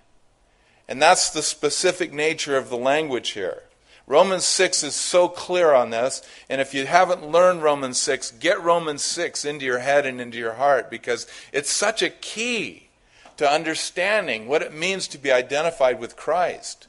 And 0.92 1.00
that's 1.00 1.30
the 1.30 1.42
specific 1.42 2.12
nature 2.12 2.54
of 2.54 2.68
the 2.68 2.76
language 2.76 3.30
here. 3.30 3.62
Romans 4.06 4.44
6 4.44 4.82
is 4.82 4.94
so 4.94 5.26
clear 5.26 5.72
on 5.72 5.88
this. 5.88 6.20
And 6.50 6.60
if 6.60 6.74
you 6.74 6.84
haven't 6.84 7.26
learned 7.26 7.62
Romans 7.62 7.98
6, 7.98 8.32
get 8.32 8.62
Romans 8.62 9.00
6 9.00 9.46
into 9.46 9.64
your 9.64 9.78
head 9.78 10.04
and 10.04 10.20
into 10.20 10.36
your 10.36 10.52
heart 10.52 10.90
because 10.90 11.26
it's 11.50 11.72
such 11.72 12.02
a 12.02 12.10
key 12.10 12.90
to 13.38 13.50
understanding 13.50 14.46
what 14.46 14.60
it 14.60 14.74
means 14.74 15.08
to 15.08 15.16
be 15.16 15.32
identified 15.32 15.98
with 15.98 16.14
Christ. 16.14 16.88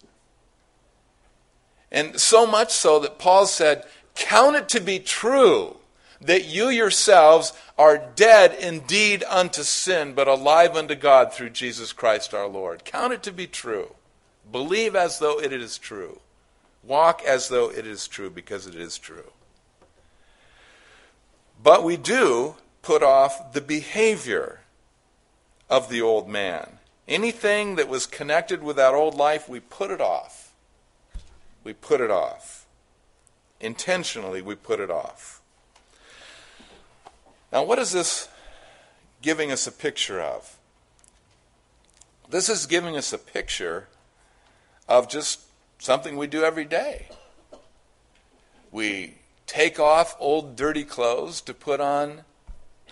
And 1.90 2.20
so 2.20 2.46
much 2.46 2.74
so 2.74 3.00
that 3.00 3.18
Paul 3.18 3.46
said, 3.46 3.86
Count 4.16 4.58
it 4.58 4.68
to 4.68 4.82
be 4.82 5.00
true 5.00 5.78
that 6.24 6.46
you 6.46 6.70
yourselves 6.70 7.54
are 7.78 7.98
dead 8.16 8.54
indeed 8.54 9.24
unto 9.30 9.64
sin, 9.64 10.14
but 10.14 10.28
alive 10.28 10.76
unto 10.76 10.96
God 10.96 11.34
through 11.34 11.52
Jesus 11.52 11.94
Christ 11.94 12.34
our 12.34 12.48
Lord. 12.48 12.86
Count 12.86 13.14
it 13.14 13.24
to 13.24 13.32
be 13.32 13.48
true. 13.48 13.96
Believe 14.52 14.96
as 14.96 15.20
though 15.20 15.40
it 15.40 15.54
is 15.54 15.78
true. 15.78 16.20
Walk 16.84 17.24
as 17.24 17.48
though 17.48 17.70
it 17.70 17.88
is 17.88 18.08
true, 18.08 18.30
because 18.30 18.68
it 18.68 18.76
is 18.76 18.98
true. 18.98 19.32
But 21.62 21.84
we 21.84 21.96
do 21.96 22.56
put 22.82 23.02
off 23.02 23.54
the 23.54 23.62
behavior 23.62 24.60
of 25.70 25.90
the 25.90 26.02
old 26.02 26.28
man. 26.28 26.80
Anything 27.08 27.76
that 27.76 27.88
was 27.88 28.06
connected 28.06 28.62
with 28.62 28.76
that 28.76 28.94
old 28.94 29.16
life, 29.16 29.48
we 29.48 29.60
put 29.60 29.92
it 29.92 30.02
off. 30.02 30.52
We 31.64 31.74
put 31.74 32.02
it 32.02 32.12
off. 32.12 32.66
Intentionally, 33.62 34.42
we 34.42 34.56
put 34.56 34.82
it 34.82 34.92
off. 34.92 35.42
Now, 37.54 37.64
what 37.64 37.78
is 37.78 37.92
this 37.92 38.30
giving 39.22 39.52
us 39.52 39.68
a 39.68 39.72
picture 39.72 40.20
of? 40.20 40.58
This 42.28 42.50
is 42.50 42.66
giving 42.66 42.98
us 42.98 43.14
a 43.14 43.20
picture 43.20 43.90
of 44.90 45.08
just 45.08 45.42
something 45.78 46.18
we 46.18 46.26
do 46.26 46.44
every 46.44 46.66
day. 46.66 47.10
We 48.72 49.20
take 49.46 49.80
off 49.80 50.16
old 50.20 50.56
dirty 50.56 50.84
clothes 50.84 51.42
to 51.42 51.54
put 51.54 51.80
on 51.80 52.22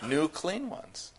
new 0.00 0.28
clean 0.28 0.70
ones. 0.70 1.10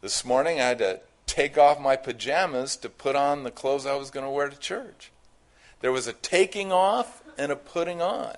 This 0.00 0.24
morning 0.24 0.62
I 0.62 0.68
had 0.68 0.78
to 0.78 1.00
take 1.26 1.58
off 1.58 1.78
my 1.78 1.94
pajamas 1.94 2.74
to 2.76 2.88
put 2.88 3.14
on 3.14 3.44
the 3.44 3.50
clothes 3.50 3.84
I 3.84 3.96
was 3.96 4.10
going 4.10 4.24
to 4.24 4.30
wear 4.30 4.48
to 4.48 4.58
church. 4.58 5.12
There 5.80 5.92
was 5.92 6.06
a 6.06 6.14
taking 6.14 6.72
off 6.72 7.22
and 7.36 7.52
a 7.52 7.56
putting 7.56 8.00
on. 8.00 8.36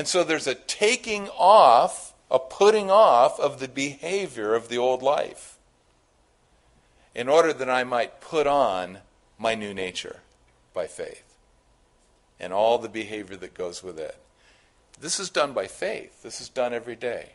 And 0.00 0.08
so 0.08 0.24
there's 0.24 0.46
a 0.46 0.54
taking 0.54 1.28
off, 1.28 2.14
a 2.30 2.38
putting 2.38 2.90
off 2.90 3.38
of 3.38 3.60
the 3.60 3.68
behavior 3.68 4.54
of 4.54 4.70
the 4.70 4.78
old 4.78 5.02
life. 5.02 5.58
in 7.14 7.28
order 7.28 7.52
that 7.52 7.68
I 7.68 7.84
might 7.84 8.20
put 8.20 8.46
on 8.46 8.98
my 9.38 9.54
new 9.54 9.74
nature 9.74 10.20
by 10.72 10.86
faith 10.86 11.36
and 12.38 12.52
all 12.52 12.78
the 12.78 12.88
behavior 12.88 13.36
that 13.36 13.54
goes 13.54 13.82
with 13.82 13.98
it. 13.98 14.16
This 15.00 15.18
is 15.18 15.30
done 15.30 15.52
by 15.52 15.66
faith. 15.66 16.22
This 16.22 16.40
is 16.40 16.48
done 16.48 16.72
every 16.72 16.96
day. 16.96 17.32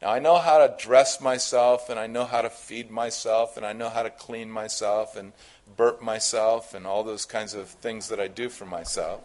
Now, 0.00 0.10
I 0.10 0.18
know 0.18 0.38
how 0.38 0.58
to 0.58 0.74
dress 0.78 1.20
myself, 1.20 1.88
and 1.88 1.98
I 1.98 2.06
know 2.06 2.24
how 2.24 2.42
to 2.42 2.50
feed 2.50 2.90
myself, 2.90 3.56
and 3.56 3.64
I 3.64 3.72
know 3.72 3.88
how 3.88 4.02
to 4.02 4.10
clean 4.10 4.50
myself, 4.50 5.16
and 5.16 5.32
burp 5.76 6.02
myself, 6.02 6.74
and 6.74 6.86
all 6.86 7.04
those 7.04 7.24
kinds 7.24 7.54
of 7.54 7.68
things 7.68 8.08
that 8.08 8.18
I 8.18 8.26
do 8.26 8.48
for 8.48 8.66
myself. 8.66 9.20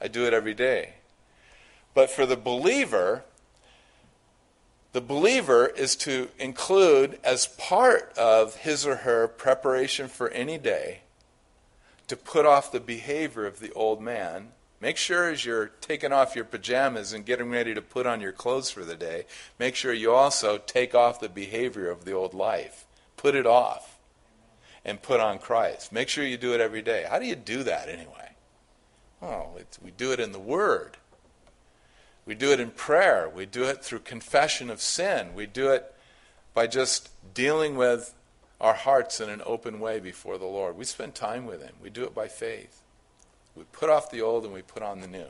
I 0.00 0.08
do 0.08 0.26
it 0.26 0.34
every 0.34 0.54
day. 0.54 0.96
But 1.94 2.10
for 2.10 2.26
the 2.26 2.36
believer, 2.36 3.22
the 4.92 5.00
believer 5.00 5.66
is 5.66 5.96
to 5.96 6.28
include 6.38 7.18
as 7.24 7.46
part 7.46 8.12
of 8.18 8.56
his 8.56 8.86
or 8.86 8.96
her 8.96 9.28
preparation 9.28 10.08
for 10.08 10.28
any 10.30 10.58
day 10.58 11.00
to 12.08 12.16
put 12.16 12.44
off 12.44 12.70
the 12.70 12.80
behavior 12.80 13.46
of 13.46 13.60
the 13.60 13.72
old 13.72 14.02
man 14.02 14.48
Make 14.84 14.98
sure 14.98 15.30
as 15.30 15.46
you're 15.46 15.68
taking 15.80 16.12
off 16.12 16.36
your 16.36 16.44
pajamas 16.44 17.14
and 17.14 17.24
getting 17.24 17.48
ready 17.48 17.72
to 17.72 17.80
put 17.80 18.06
on 18.06 18.20
your 18.20 18.32
clothes 18.32 18.70
for 18.70 18.84
the 18.84 18.96
day, 18.96 19.24
make 19.58 19.76
sure 19.76 19.94
you 19.94 20.12
also 20.12 20.58
take 20.58 20.94
off 20.94 21.20
the 21.20 21.30
behavior 21.30 21.88
of 21.88 22.04
the 22.04 22.12
old 22.12 22.34
life. 22.34 22.84
Put 23.16 23.34
it 23.34 23.46
off 23.46 23.96
and 24.84 25.00
put 25.00 25.20
on 25.20 25.38
Christ. 25.38 25.90
Make 25.90 26.10
sure 26.10 26.22
you 26.22 26.36
do 26.36 26.52
it 26.52 26.60
every 26.60 26.82
day. 26.82 27.06
How 27.08 27.18
do 27.18 27.24
you 27.24 27.34
do 27.34 27.62
that 27.62 27.88
anyway? 27.88 28.32
Oh, 29.22 29.52
we 29.82 29.90
do 29.90 30.12
it 30.12 30.20
in 30.20 30.32
the 30.32 30.38
Word. 30.38 30.98
We 32.26 32.34
do 32.34 32.52
it 32.52 32.60
in 32.60 32.70
prayer. 32.70 33.30
We 33.32 33.46
do 33.46 33.64
it 33.64 33.84
through 33.84 34.00
confession 34.00 34.70
of 34.70 34.80
sin. 34.80 35.34
We 35.34 35.46
do 35.46 35.70
it 35.70 35.94
by 36.54 36.66
just 36.66 37.10
dealing 37.34 37.76
with 37.76 38.14
our 38.60 38.74
hearts 38.74 39.20
in 39.20 39.28
an 39.28 39.42
open 39.44 39.80
way 39.80 40.00
before 40.00 40.38
the 40.38 40.46
Lord. 40.46 40.76
We 40.76 40.84
spend 40.84 41.14
time 41.14 41.46
with 41.46 41.62
Him. 41.62 41.74
We 41.82 41.90
do 41.90 42.04
it 42.04 42.14
by 42.14 42.28
faith. 42.28 42.80
We 43.54 43.64
put 43.72 43.90
off 43.90 44.10
the 44.10 44.22
old 44.22 44.44
and 44.44 44.54
we 44.54 44.62
put 44.62 44.82
on 44.82 45.00
the 45.00 45.06
new. 45.06 45.26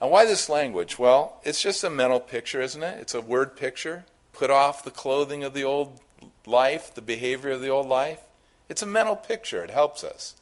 And 0.00 0.10
why 0.10 0.24
this 0.24 0.48
language? 0.48 0.98
Well, 0.98 1.40
it's 1.44 1.62
just 1.62 1.84
a 1.84 1.90
mental 1.90 2.20
picture, 2.20 2.60
isn't 2.60 2.82
it? 2.82 3.00
It's 3.00 3.14
a 3.14 3.20
word 3.20 3.56
picture. 3.56 4.04
Put 4.32 4.50
off 4.50 4.82
the 4.82 4.90
clothing 4.90 5.44
of 5.44 5.54
the 5.54 5.64
old 5.64 6.00
life, 6.46 6.94
the 6.94 7.02
behavior 7.02 7.52
of 7.52 7.60
the 7.60 7.68
old 7.68 7.86
life. 7.86 8.20
It's 8.68 8.82
a 8.82 8.86
mental 8.86 9.16
picture. 9.16 9.62
It 9.62 9.70
helps 9.70 10.02
us. 10.02 10.34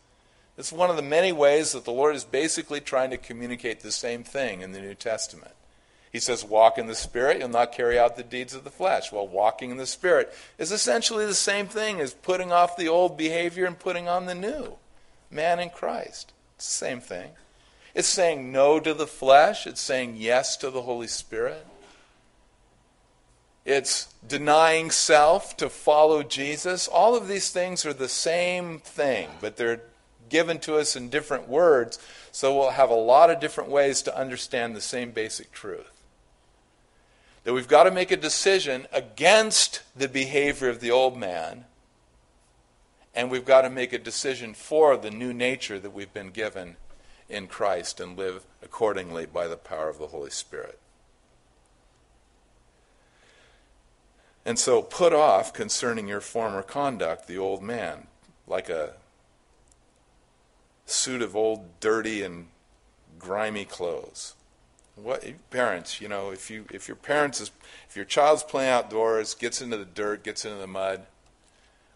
It's 0.58 0.72
one 0.72 0.90
of 0.90 0.96
the 0.96 1.02
many 1.02 1.32
ways 1.32 1.72
that 1.72 1.84
the 1.84 1.92
Lord 1.92 2.14
is 2.14 2.24
basically 2.24 2.80
trying 2.80 3.10
to 3.10 3.16
communicate 3.16 3.80
the 3.80 3.92
same 3.92 4.22
thing 4.22 4.60
in 4.60 4.72
the 4.72 4.80
New 4.80 4.94
Testament. 4.94 5.54
He 6.12 6.20
says, 6.20 6.44
Walk 6.44 6.76
in 6.76 6.86
the 6.86 6.94
Spirit, 6.94 7.38
you'll 7.38 7.48
not 7.48 7.72
carry 7.72 7.98
out 7.98 8.16
the 8.16 8.22
deeds 8.22 8.54
of 8.54 8.64
the 8.64 8.70
flesh. 8.70 9.10
Well, 9.10 9.26
walking 9.26 9.70
in 9.70 9.78
the 9.78 9.86
Spirit 9.86 10.32
is 10.58 10.70
essentially 10.70 11.24
the 11.24 11.34
same 11.34 11.66
thing 11.66 12.00
as 12.00 12.12
putting 12.12 12.52
off 12.52 12.76
the 12.76 12.88
old 12.88 13.16
behavior 13.16 13.64
and 13.64 13.78
putting 13.78 14.08
on 14.08 14.26
the 14.26 14.34
new 14.34 14.74
man 15.30 15.58
in 15.58 15.70
Christ. 15.70 16.32
It's 16.56 16.66
the 16.66 16.86
same 16.86 17.00
thing. 17.00 17.30
It's 17.94 18.08
saying 18.08 18.52
no 18.52 18.78
to 18.78 18.92
the 18.92 19.06
flesh, 19.06 19.66
it's 19.66 19.80
saying 19.80 20.16
yes 20.16 20.56
to 20.58 20.70
the 20.70 20.82
Holy 20.82 21.06
Spirit. 21.06 21.66
It's 23.64 24.12
denying 24.26 24.90
self 24.90 25.56
to 25.58 25.68
follow 25.68 26.22
Jesus. 26.22 26.88
All 26.88 27.14
of 27.14 27.28
these 27.28 27.50
things 27.50 27.86
are 27.86 27.92
the 27.92 28.08
same 28.08 28.80
thing, 28.80 29.28
but 29.40 29.56
they're 29.56 29.82
given 30.32 30.58
to 30.60 30.76
us 30.76 30.96
in 30.96 31.08
different 31.08 31.48
words, 31.48 32.00
so 32.32 32.58
we'll 32.58 32.70
have 32.70 32.90
a 32.90 32.94
lot 32.94 33.30
of 33.30 33.38
different 33.38 33.70
ways 33.70 34.02
to 34.02 34.18
understand 34.18 34.74
the 34.74 34.80
same 34.80 35.12
basic 35.12 35.52
truth. 35.52 35.90
That 37.44 37.54
we've 37.54 37.68
got 37.68 37.84
to 37.84 37.92
make 37.92 38.10
a 38.10 38.16
decision 38.16 38.88
against 38.92 39.82
the 39.94 40.08
behavior 40.08 40.68
of 40.68 40.80
the 40.80 40.90
old 40.90 41.16
man 41.16 41.66
and 43.14 43.30
we've 43.30 43.44
got 43.44 43.62
to 43.62 43.70
make 43.70 43.92
a 43.92 43.98
decision 43.98 44.54
for 44.54 44.96
the 44.96 45.10
new 45.10 45.32
nature 45.32 45.78
that 45.78 45.92
we've 45.92 46.12
been 46.12 46.30
given 46.30 46.76
in 47.28 47.46
Christ 47.46 48.00
and 48.00 48.16
live 48.16 48.44
accordingly 48.62 49.26
by 49.26 49.48
the 49.48 49.56
power 49.56 49.88
of 49.88 49.98
the 49.98 50.08
Holy 50.08 50.30
Spirit. 50.30 50.78
And 54.44 54.58
so 54.58 54.82
put 54.82 55.12
off 55.12 55.52
concerning 55.52 56.08
your 56.08 56.20
former 56.20 56.62
conduct 56.62 57.28
the 57.28 57.38
old 57.38 57.62
man, 57.62 58.08
like 58.46 58.68
a 58.68 58.94
suit 60.86 61.22
of 61.22 61.36
old, 61.36 61.80
dirty, 61.80 62.22
and 62.22 62.48
grimy 63.18 63.64
clothes. 63.64 64.34
What 64.94 65.24
parents, 65.50 66.00
you 66.00 66.08
know, 66.08 66.30
if 66.30 66.50
you 66.50 66.66
if 66.70 66.86
your 66.86 66.96
parents 66.96 67.40
is 67.40 67.50
if 67.88 67.96
your 67.96 68.04
child's 68.04 68.42
playing 68.42 68.70
outdoors, 68.70 69.34
gets 69.34 69.62
into 69.62 69.76
the 69.76 69.84
dirt, 69.84 70.22
gets 70.22 70.44
into 70.44 70.58
the 70.58 70.66
mud, 70.66 71.06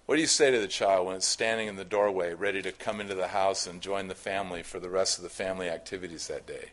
what 0.07 0.15
do 0.15 0.21
you 0.21 0.27
say 0.27 0.51
to 0.51 0.59
the 0.59 0.69
child 0.69 1.07
when 1.07 1.17
it's 1.17 1.27
standing 1.27 1.69
in 1.69 1.77
the 1.77 1.85
doorway, 1.85 2.33
ready 2.33 2.63
to 2.63 2.73
come 2.73 3.01
into 3.01 3.15
the 3.15 3.29
house 3.29 3.67
and 3.67 3.83
join 3.83 4.09
the 4.09 4.15
family 4.15 4.63
for 4.63 4.79
the 4.79 4.89
rest 4.89 5.19
of 5.19 5.25
the 5.25 5.31
family 5.31 5.69
activities 5.69 6.29
that 6.29 6.47
day? 6.47 6.71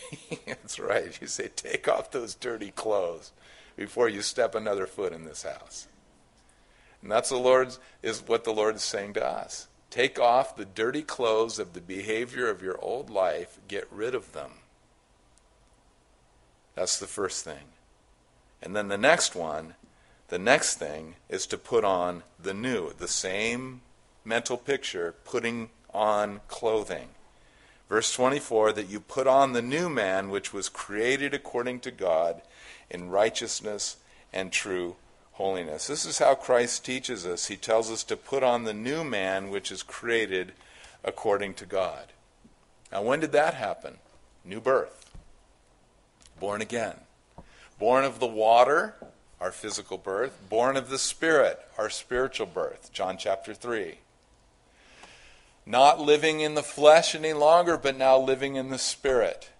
That's 0.46 0.78
right. 0.78 1.18
You 1.20 1.26
say, 1.26 1.48
take 1.54 1.88
off 1.88 2.12
those 2.12 2.34
dirty 2.34 2.70
clothes 2.70 3.32
before 3.76 4.08
you 4.08 4.22
step 4.22 4.54
another 4.54 4.86
foot 4.86 5.12
in 5.12 5.24
this 5.24 5.42
house. 5.42 5.88
And 7.02 7.10
that's 7.10 7.30
the 7.30 7.36
Lord's 7.36 7.80
is 8.00 8.22
what 8.26 8.44
the 8.44 8.52
Lord 8.52 8.76
is 8.76 8.82
saying 8.82 9.14
to 9.14 9.26
us. 9.26 9.66
Take 9.92 10.18
off 10.18 10.56
the 10.56 10.64
dirty 10.64 11.02
clothes 11.02 11.58
of 11.58 11.74
the 11.74 11.80
behavior 11.82 12.48
of 12.48 12.62
your 12.62 12.82
old 12.82 13.10
life, 13.10 13.58
get 13.68 13.86
rid 13.90 14.14
of 14.14 14.32
them. 14.32 14.52
That's 16.74 16.98
the 16.98 17.06
first 17.06 17.44
thing. 17.44 17.74
And 18.62 18.74
then 18.74 18.88
the 18.88 18.96
next 18.96 19.34
one 19.34 19.74
the 20.28 20.38
next 20.38 20.76
thing 20.76 21.16
is 21.28 21.46
to 21.48 21.58
put 21.58 21.84
on 21.84 22.22
the 22.42 22.54
new, 22.54 22.94
the 22.94 23.06
same 23.06 23.82
mental 24.24 24.56
picture, 24.56 25.14
putting 25.26 25.68
on 25.92 26.40
clothing. 26.48 27.08
Verse 27.86 28.14
24 28.14 28.72
that 28.72 28.88
you 28.88 28.98
put 28.98 29.26
on 29.26 29.52
the 29.52 29.60
new 29.60 29.90
man 29.90 30.30
which 30.30 30.54
was 30.54 30.70
created 30.70 31.34
according 31.34 31.80
to 31.80 31.90
God 31.90 32.40
in 32.88 33.10
righteousness 33.10 33.98
and 34.32 34.50
true 34.50 34.96
holiness. 35.42 35.88
This 35.88 36.04
is 36.04 36.18
how 36.18 36.36
Christ 36.36 36.84
teaches 36.84 37.26
us. 37.26 37.46
He 37.46 37.56
tells 37.56 37.90
us 37.90 38.04
to 38.04 38.16
put 38.16 38.44
on 38.44 38.62
the 38.62 38.72
new 38.72 39.02
man 39.02 39.50
which 39.50 39.72
is 39.72 39.82
created 39.82 40.52
according 41.02 41.54
to 41.54 41.66
God. 41.66 42.12
Now, 42.92 43.02
when 43.02 43.18
did 43.18 43.32
that 43.32 43.54
happen? 43.54 43.96
New 44.44 44.60
birth. 44.60 45.10
Born 46.38 46.62
again. 46.62 46.94
Born 47.78 48.04
of 48.04 48.20
the 48.20 48.26
water 48.26 48.94
our 49.42 49.50
physical 49.50 49.98
birth, 49.98 50.38
born 50.48 50.76
of 50.76 50.88
the 50.88 50.98
Spirit, 50.98 51.58
our 51.76 51.90
spiritual 51.90 52.46
birth, 52.46 52.92
John 52.92 53.16
chapter 53.18 53.52
3. 53.52 53.96
Not 55.66 55.98
living 55.98 56.38
in 56.38 56.54
the 56.54 56.62
flesh 56.62 57.16
any 57.16 57.32
longer, 57.32 57.76
but 57.76 57.96
now 57.96 58.16
living 58.16 58.54
in 58.54 58.70
the 58.70 58.78
Spirit. 58.78 59.50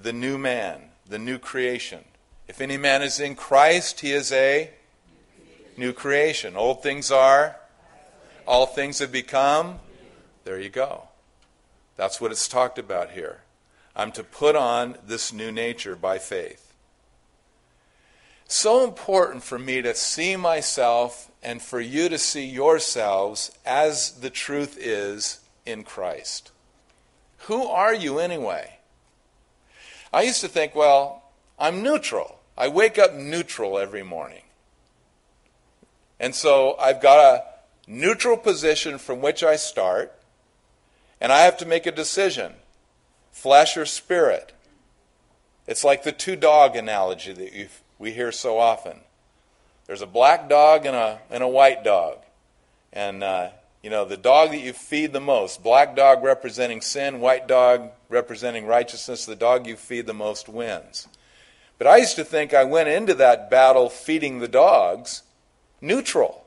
The 0.00 0.12
new 0.12 0.36
man, 0.36 0.90
the 1.08 1.18
new 1.18 1.38
creation. 1.38 2.04
If 2.50 2.60
any 2.60 2.76
man 2.76 3.00
is 3.00 3.20
in 3.20 3.36
Christ, 3.36 4.00
he 4.00 4.10
is 4.10 4.32
a 4.32 4.70
new 5.76 5.92
creation. 5.92 6.56
Old 6.56 6.82
things 6.82 7.12
are, 7.12 7.54
all 8.44 8.66
things 8.66 8.98
have 8.98 9.12
become. 9.12 9.78
There 10.42 10.58
you 10.58 10.68
go. 10.68 11.04
That's 11.94 12.20
what 12.20 12.32
it's 12.32 12.48
talked 12.48 12.76
about 12.76 13.12
here. 13.12 13.42
I'm 13.94 14.10
to 14.10 14.24
put 14.24 14.56
on 14.56 14.96
this 15.06 15.32
new 15.32 15.52
nature 15.52 15.94
by 15.94 16.18
faith 16.18 16.74
so 18.48 18.82
important 18.82 19.44
for 19.44 19.60
me 19.60 19.80
to 19.80 19.94
see 19.94 20.34
myself 20.34 21.30
and 21.40 21.62
for 21.62 21.80
you 21.80 22.08
to 22.08 22.18
see 22.18 22.44
yourselves 22.44 23.52
as 23.64 24.10
the 24.22 24.30
truth 24.30 24.76
is 24.76 25.38
in 25.64 25.84
Christ. 25.84 26.50
Who 27.42 27.68
are 27.68 27.94
you 27.94 28.18
anyway? 28.18 28.78
I 30.12 30.22
used 30.22 30.40
to 30.40 30.48
think, 30.48 30.74
well, 30.74 31.30
I'm 31.60 31.84
neutral. 31.84 32.39
I 32.56 32.68
wake 32.68 32.98
up 32.98 33.14
neutral 33.14 33.78
every 33.78 34.02
morning. 34.02 34.42
And 36.18 36.34
so 36.34 36.76
I've 36.78 37.00
got 37.00 37.18
a 37.18 37.44
neutral 37.90 38.36
position 38.36 38.98
from 38.98 39.20
which 39.20 39.42
I 39.42 39.56
start, 39.56 40.12
and 41.20 41.32
I 41.32 41.40
have 41.40 41.56
to 41.58 41.66
make 41.66 41.86
a 41.86 41.92
decision 41.92 42.54
flesh 43.32 43.76
or 43.76 43.86
spirit. 43.86 44.52
It's 45.66 45.84
like 45.84 46.02
the 46.02 46.12
two 46.12 46.36
dog 46.36 46.76
analogy 46.76 47.32
that 47.32 47.68
we 47.98 48.12
hear 48.12 48.32
so 48.32 48.58
often. 48.58 49.00
There's 49.86 50.02
a 50.02 50.06
black 50.06 50.48
dog 50.48 50.84
and 50.84 50.94
a, 50.94 51.20
and 51.30 51.42
a 51.42 51.48
white 51.48 51.82
dog. 51.84 52.18
And, 52.92 53.22
uh, 53.22 53.50
you 53.82 53.88
know, 53.88 54.04
the 54.04 54.16
dog 54.16 54.50
that 54.50 54.60
you 54.60 54.72
feed 54.72 55.12
the 55.12 55.20
most, 55.20 55.62
black 55.62 55.96
dog 55.96 56.22
representing 56.22 56.80
sin, 56.80 57.20
white 57.20 57.48
dog 57.48 57.90
representing 58.08 58.66
righteousness, 58.66 59.26
the 59.26 59.36
dog 59.36 59.66
you 59.66 59.76
feed 59.76 60.06
the 60.06 60.14
most 60.14 60.48
wins. 60.48 61.08
But 61.80 61.86
I 61.86 61.96
used 61.96 62.16
to 62.16 62.24
think 62.24 62.52
I 62.52 62.62
went 62.62 62.90
into 62.90 63.14
that 63.14 63.48
battle 63.48 63.88
feeding 63.88 64.38
the 64.38 64.48
dogs 64.48 65.22
neutral. 65.80 66.44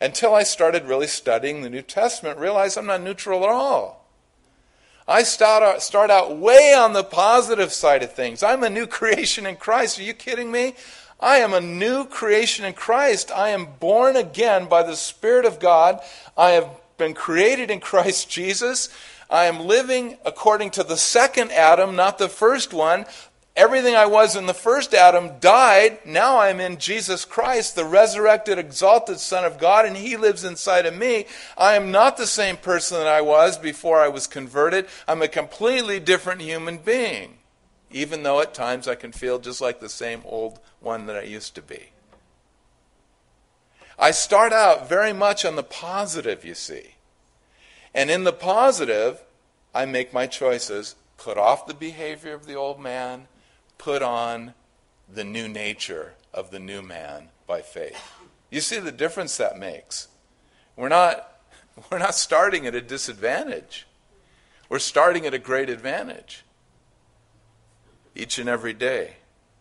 Until 0.00 0.32
I 0.32 0.44
started 0.44 0.84
really 0.84 1.08
studying 1.08 1.62
the 1.62 1.68
New 1.68 1.82
Testament, 1.82 2.38
realized 2.38 2.78
I'm 2.78 2.86
not 2.86 3.02
neutral 3.02 3.42
at 3.42 3.50
all. 3.50 4.06
I 5.08 5.24
start 5.24 5.64
out, 5.64 5.82
start 5.82 6.08
out 6.08 6.36
way 6.36 6.72
on 6.72 6.92
the 6.92 7.02
positive 7.02 7.72
side 7.72 8.04
of 8.04 8.12
things. 8.12 8.44
I'm 8.44 8.62
a 8.62 8.70
new 8.70 8.86
creation 9.00 9.44
in 9.44 9.56
Christ. 9.56 9.98
Are 9.98 10.04
you 10.04 10.14
kidding 10.14 10.52
me? 10.52 10.74
I 11.18 11.38
am 11.38 11.52
a 11.52 11.60
new 11.60 12.04
creation 12.04 12.64
in 12.64 12.74
Christ. 12.74 13.32
I 13.32 13.48
am 13.48 13.66
born 13.80 14.14
again 14.14 14.68
by 14.68 14.84
the 14.84 14.94
Spirit 14.94 15.46
of 15.46 15.58
God. 15.58 15.98
I 16.36 16.50
have 16.50 16.68
been 16.96 17.12
created 17.12 17.72
in 17.72 17.80
Christ 17.80 18.30
Jesus. 18.30 18.88
I 19.30 19.44
am 19.44 19.66
living 19.66 20.16
according 20.24 20.70
to 20.70 20.82
the 20.82 20.96
second 20.96 21.50
Adam, 21.50 21.96
not 21.96 22.18
the 22.18 22.28
first 22.30 22.72
one. 22.72 23.04
Everything 23.58 23.96
I 23.96 24.06
was 24.06 24.36
in 24.36 24.46
the 24.46 24.54
first 24.54 24.94
Adam 24.94 25.32
died. 25.40 25.98
Now 26.06 26.38
I'm 26.38 26.60
in 26.60 26.78
Jesus 26.78 27.24
Christ, 27.24 27.74
the 27.74 27.84
resurrected, 27.84 28.56
exalted 28.56 29.18
Son 29.18 29.44
of 29.44 29.58
God, 29.58 29.84
and 29.84 29.96
He 29.96 30.16
lives 30.16 30.44
inside 30.44 30.86
of 30.86 30.96
me. 30.96 31.26
I 31.56 31.74
am 31.74 31.90
not 31.90 32.16
the 32.16 32.28
same 32.28 32.56
person 32.56 32.98
that 32.98 33.08
I 33.08 33.20
was 33.20 33.58
before 33.58 34.00
I 34.00 34.06
was 34.06 34.28
converted. 34.28 34.86
I'm 35.08 35.22
a 35.22 35.28
completely 35.28 35.98
different 35.98 36.40
human 36.40 36.78
being, 36.78 37.38
even 37.90 38.22
though 38.22 38.40
at 38.40 38.54
times 38.54 38.86
I 38.86 38.94
can 38.94 39.10
feel 39.10 39.40
just 39.40 39.60
like 39.60 39.80
the 39.80 39.88
same 39.88 40.22
old 40.24 40.60
one 40.78 41.06
that 41.06 41.16
I 41.16 41.22
used 41.22 41.56
to 41.56 41.62
be. 41.62 41.88
I 43.98 44.12
start 44.12 44.52
out 44.52 44.88
very 44.88 45.12
much 45.12 45.44
on 45.44 45.56
the 45.56 45.64
positive, 45.64 46.44
you 46.44 46.54
see. 46.54 46.94
And 47.92 48.08
in 48.08 48.22
the 48.22 48.32
positive, 48.32 49.24
I 49.74 49.84
make 49.84 50.12
my 50.12 50.28
choices, 50.28 50.94
put 51.16 51.36
off 51.36 51.66
the 51.66 51.74
behavior 51.74 52.34
of 52.34 52.46
the 52.46 52.54
old 52.54 52.78
man, 52.78 53.26
put 53.78 54.02
on 54.02 54.54
the 55.08 55.24
new 55.24 55.48
nature 55.48 56.14
of 56.34 56.50
the 56.50 56.58
new 56.58 56.82
man 56.82 57.28
by 57.46 57.62
faith. 57.62 58.12
You 58.50 58.60
see 58.60 58.78
the 58.78 58.92
difference 58.92 59.36
that 59.36 59.58
makes. 59.58 60.08
We're 60.76 60.88
not, 60.88 61.40
we're 61.90 61.98
not 61.98 62.14
starting 62.14 62.66
at 62.66 62.74
a 62.74 62.80
disadvantage. 62.80 63.86
We're 64.68 64.78
starting 64.78 65.26
at 65.26 65.34
a 65.34 65.38
great 65.38 65.70
advantage 65.70 66.44
each 68.14 68.38
and 68.38 68.48
every 68.48 68.74
day 68.74 69.16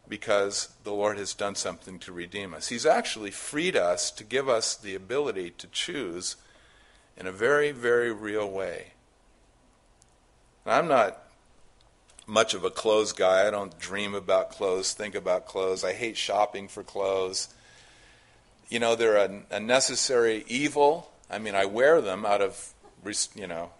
because 0.09 0.69
the 0.83 0.91
Lord 0.91 1.17
has 1.17 1.33
done 1.33 1.55
something 1.55 1.99
to 1.99 2.11
redeem 2.11 2.53
us. 2.53 2.69
He's 2.69 2.85
actually 2.85 3.31
freed 3.31 3.75
us 3.75 4.09
to 4.11 4.23
give 4.23 4.49
us 4.49 4.75
the 4.75 4.95
ability 4.95 5.51
to 5.51 5.67
choose 5.67 6.37
in 7.15 7.27
a 7.27 7.31
very, 7.31 7.71
very 7.71 8.11
real 8.11 8.49
way. 8.49 8.93
I'm 10.65 10.87
not 10.87 11.26
much 12.27 12.53
of 12.53 12.63
a 12.65 12.69
clothes 12.69 13.13
guy. 13.13 13.47
I 13.47 13.51
don't 13.51 13.79
dream 13.79 14.13
about 14.13 14.51
clothes, 14.51 14.93
think 14.93 15.15
about 15.15 15.47
clothes. 15.47 15.83
I 15.83 15.93
hate 15.93 16.17
shopping 16.17 16.67
for 16.67 16.83
clothes. 16.83 17.47
You 18.69 18.79
know, 18.79 18.95
they're 18.95 19.15
a, 19.17 19.41
a 19.49 19.59
necessary 19.59 20.43
evil. 20.47 21.09
I 21.29 21.39
mean, 21.39 21.55
I 21.55 21.65
wear 21.65 22.01
them 22.01 22.25
out 22.25 22.41
of, 22.41 22.73
you 23.35 23.47
know. 23.47 23.71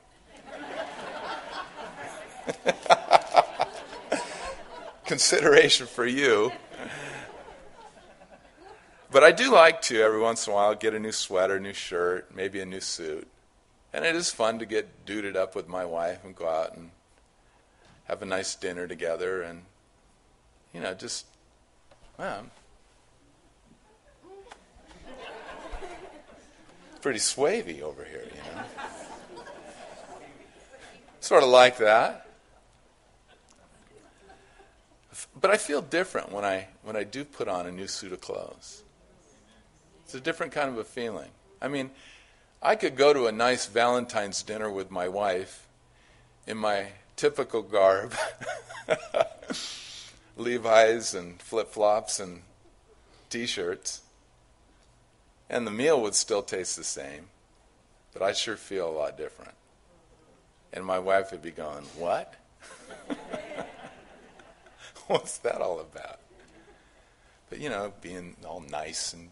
consideration 5.05 5.87
for 5.87 6.05
you. 6.05 6.51
But 9.09 9.23
I 9.23 9.31
do 9.31 9.51
like 9.51 9.81
to, 9.83 10.01
every 10.01 10.19
once 10.19 10.45
in 10.45 10.53
a 10.53 10.55
while, 10.55 10.75
get 10.75 10.93
a 10.93 10.99
new 10.99 11.13
sweater, 11.13 11.59
new 11.59 11.73
shirt, 11.73 12.35
maybe 12.35 12.59
a 12.59 12.65
new 12.65 12.81
suit. 12.81 13.27
And 13.93 14.05
it 14.05 14.15
is 14.15 14.29
fun 14.29 14.59
to 14.59 14.65
get 14.65 15.05
duded 15.05 15.37
up 15.37 15.55
with 15.55 15.67
my 15.67 15.85
wife 15.85 16.23
and 16.25 16.35
go 16.35 16.47
out 16.47 16.75
and 16.75 16.91
have 18.07 18.21
a 18.21 18.25
nice 18.25 18.55
dinner 18.55 18.87
together 18.87 19.41
and, 19.41 19.63
you 20.73 20.79
know, 20.79 20.93
just, 20.93 21.25
well, 22.17 22.45
pretty 27.01 27.19
swavy 27.19 27.81
over 27.81 28.03
here, 28.03 28.23
you 28.25 28.41
know. 28.55 28.63
sort 31.19 31.43
of 31.43 31.49
like 31.49 31.77
that. 31.77 32.27
But 35.39 35.51
I 35.51 35.57
feel 35.57 35.81
different 35.81 36.31
when 36.31 36.45
I 36.45 36.67
when 36.83 36.95
I 36.95 37.03
do 37.03 37.23
put 37.23 37.47
on 37.47 37.65
a 37.65 37.71
new 37.71 37.87
suit 37.87 38.11
of 38.11 38.21
clothes. 38.21 38.83
It's 40.03 40.15
a 40.15 40.19
different 40.19 40.51
kind 40.51 40.69
of 40.69 40.77
a 40.77 40.83
feeling. 40.83 41.29
I 41.61 41.67
mean, 41.67 41.91
I 42.61 42.75
could 42.75 42.95
go 42.95 43.13
to 43.13 43.27
a 43.27 43.31
nice 43.31 43.65
Valentine's 43.67 44.41
dinner 44.41 44.71
with 44.71 44.89
my 44.89 45.07
wife 45.07 45.67
in 46.47 46.57
my 46.57 46.87
typical 47.17 47.61
garb 47.63 48.13
Levi's 50.37 51.13
and 51.13 51.41
flip 51.41 51.69
flops 51.69 52.21
and 52.21 52.43
t 53.29 53.45
shirts. 53.45 54.01
And 55.49 55.67
the 55.67 55.71
meal 55.71 56.01
would 56.01 56.15
still 56.15 56.43
taste 56.43 56.77
the 56.77 56.83
same, 56.83 57.25
but 58.13 58.21
I 58.21 58.33
sure 58.33 58.55
feel 58.55 58.89
a 58.89 58.91
lot 58.91 59.17
different. 59.17 59.53
And 60.71 60.85
my 60.85 60.99
wife 60.99 61.31
would 61.31 61.41
be 61.41 61.51
going, 61.51 61.83
What? 61.97 62.33
What's 65.07 65.37
that 65.39 65.61
all 65.61 65.79
about? 65.79 66.19
But 67.49 67.59
you 67.59 67.69
know, 67.69 67.93
being 68.01 68.35
all 68.45 68.59
nice 68.59 69.13
and 69.13 69.29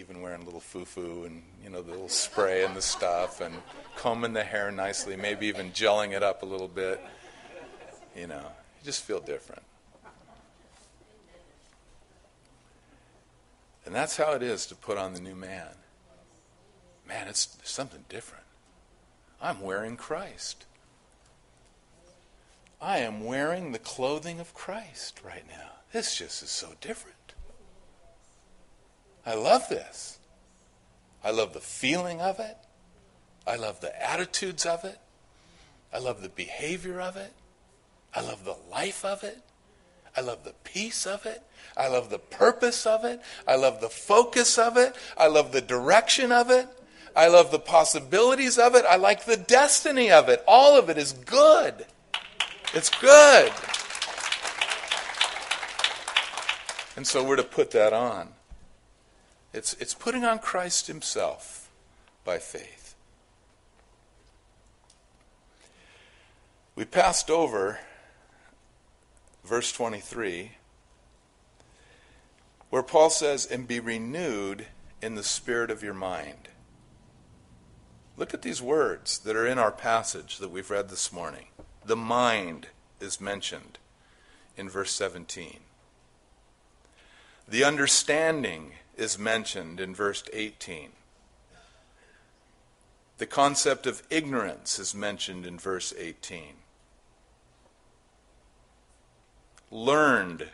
even 0.00 0.22
wearing 0.22 0.42
a 0.42 0.44
little 0.44 0.60
foo-foo 0.60 1.24
and 1.24 1.42
you 1.62 1.70
know 1.70 1.82
the 1.82 1.90
little 1.90 2.08
spray 2.08 2.64
and 2.64 2.74
the 2.74 2.82
stuff 2.82 3.40
and 3.40 3.54
combing 3.96 4.32
the 4.32 4.42
hair 4.42 4.72
nicely, 4.72 5.14
maybe 5.14 5.46
even 5.46 5.70
gelling 5.70 6.12
it 6.12 6.22
up 6.22 6.42
a 6.42 6.46
little 6.46 6.68
bit. 6.68 7.00
You 8.16 8.26
know, 8.26 8.40
you 8.40 8.84
just 8.84 9.04
feel 9.04 9.20
different. 9.20 9.62
And 13.84 13.94
that's 13.94 14.16
how 14.16 14.32
it 14.32 14.42
is 14.42 14.66
to 14.66 14.74
put 14.74 14.98
on 14.98 15.14
the 15.14 15.20
new 15.20 15.34
man. 15.34 15.68
Man, 17.06 17.28
it's 17.28 17.58
something 17.64 18.04
different. 18.08 18.44
I'm 19.42 19.60
wearing 19.60 19.96
Christ. 19.96 20.64
I 22.80 22.98
am 22.98 23.24
wearing 23.24 23.72
the 23.72 23.78
clothing 23.78 24.40
of 24.40 24.54
Christ 24.54 25.20
right 25.24 25.44
now. 25.48 25.72
This 25.92 26.16
just 26.16 26.42
is 26.42 26.50
so 26.50 26.68
different. 26.80 27.16
I 29.26 29.34
love 29.34 29.68
this. 29.68 30.18
I 31.22 31.30
love 31.30 31.52
the 31.52 31.60
feeling 31.60 32.20
of 32.20 32.40
it. 32.40 32.56
I 33.46 33.56
love 33.56 33.80
the 33.80 34.02
attitudes 34.02 34.64
of 34.64 34.84
it. 34.84 34.98
I 35.92 35.98
love 35.98 36.22
the 36.22 36.28
behavior 36.28 37.00
of 37.00 37.16
it. 37.16 37.32
I 38.14 38.22
love 38.22 38.44
the 38.44 38.56
life 38.70 39.04
of 39.04 39.22
it. 39.22 39.38
I 40.16 40.20
love 40.20 40.44
the 40.44 40.54
peace 40.64 41.06
of 41.06 41.26
it. 41.26 41.42
I 41.76 41.88
love 41.88 42.10
the 42.10 42.18
purpose 42.18 42.86
of 42.86 43.04
it. 43.04 43.20
I 43.46 43.56
love 43.56 43.80
the 43.80 43.88
focus 43.88 44.58
of 44.58 44.76
it. 44.76 44.94
I 45.16 45.28
love 45.28 45.52
the 45.52 45.60
direction 45.60 46.32
of 46.32 46.50
it. 46.50 46.68
I 47.14 47.28
love 47.28 47.50
the 47.50 47.58
possibilities 47.58 48.58
of 48.58 48.74
it. 48.74 48.84
I 48.88 48.96
like 48.96 49.24
the 49.24 49.36
destiny 49.36 50.10
of 50.10 50.28
it. 50.28 50.42
All 50.46 50.78
of 50.78 50.90
it 50.90 50.98
is 50.98 51.12
good. 51.12 51.86
It's 52.72 52.88
good. 52.88 53.52
And 56.96 57.06
so 57.06 57.24
we're 57.24 57.36
to 57.36 57.42
put 57.42 57.70
that 57.72 57.92
on. 57.92 58.28
It's, 59.52 59.74
it's 59.74 59.94
putting 59.94 60.24
on 60.24 60.38
Christ 60.38 60.86
Himself 60.86 61.68
by 62.24 62.38
faith. 62.38 62.94
We 66.76 66.84
passed 66.84 67.30
over 67.30 67.80
verse 69.44 69.72
23, 69.72 70.52
where 72.70 72.82
Paul 72.82 73.10
says, 73.10 73.44
And 73.44 73.66
be 73.66 73.80
renewed 73.80 74.66
in 75.02 75.14
the 75.14 75.24
spirit 75.24 75.70
of 75.70 75.82
your 75.82 75.94
mind. 75.94 76.48
Look 78.16 78.32
at 78.32 78.42
these 78.42 78.62
words 78.62 79.18
that 79.20 79.34
are 79.34 79.46
in 79.46 79.58
our 79.58 79.72
passage 79.72 80.38
that 80.38 80.50
we've 80.50 80.70
read 80.70 80.88
this 80.88 81.12
morning. 81.12 81.46
The 81.84 81.96
mind 81.96 82.68
is 83.00 83.20
mentioned 83.20 83.78
in 84.56 84.68
verse 84.68 84.92
17. 84.92 85.60
The 87.48 87.64
understanding 87.64 88.72
is 89.00 89.18
mentioned 89.18 89.80
in 89.80 89.94
verse 89.94 90.22
18. 90.32 90.90
The 93.16 93.26
concept 93.26 93.86
of 93.86 94.02
ignorance 94.10 94.78
is 94.78 94.94
mentioned 94.94 95.46
in 95.46 95.58
verse 95.58 95.94
18. 95.98 96.54
Learned 99.70 100.48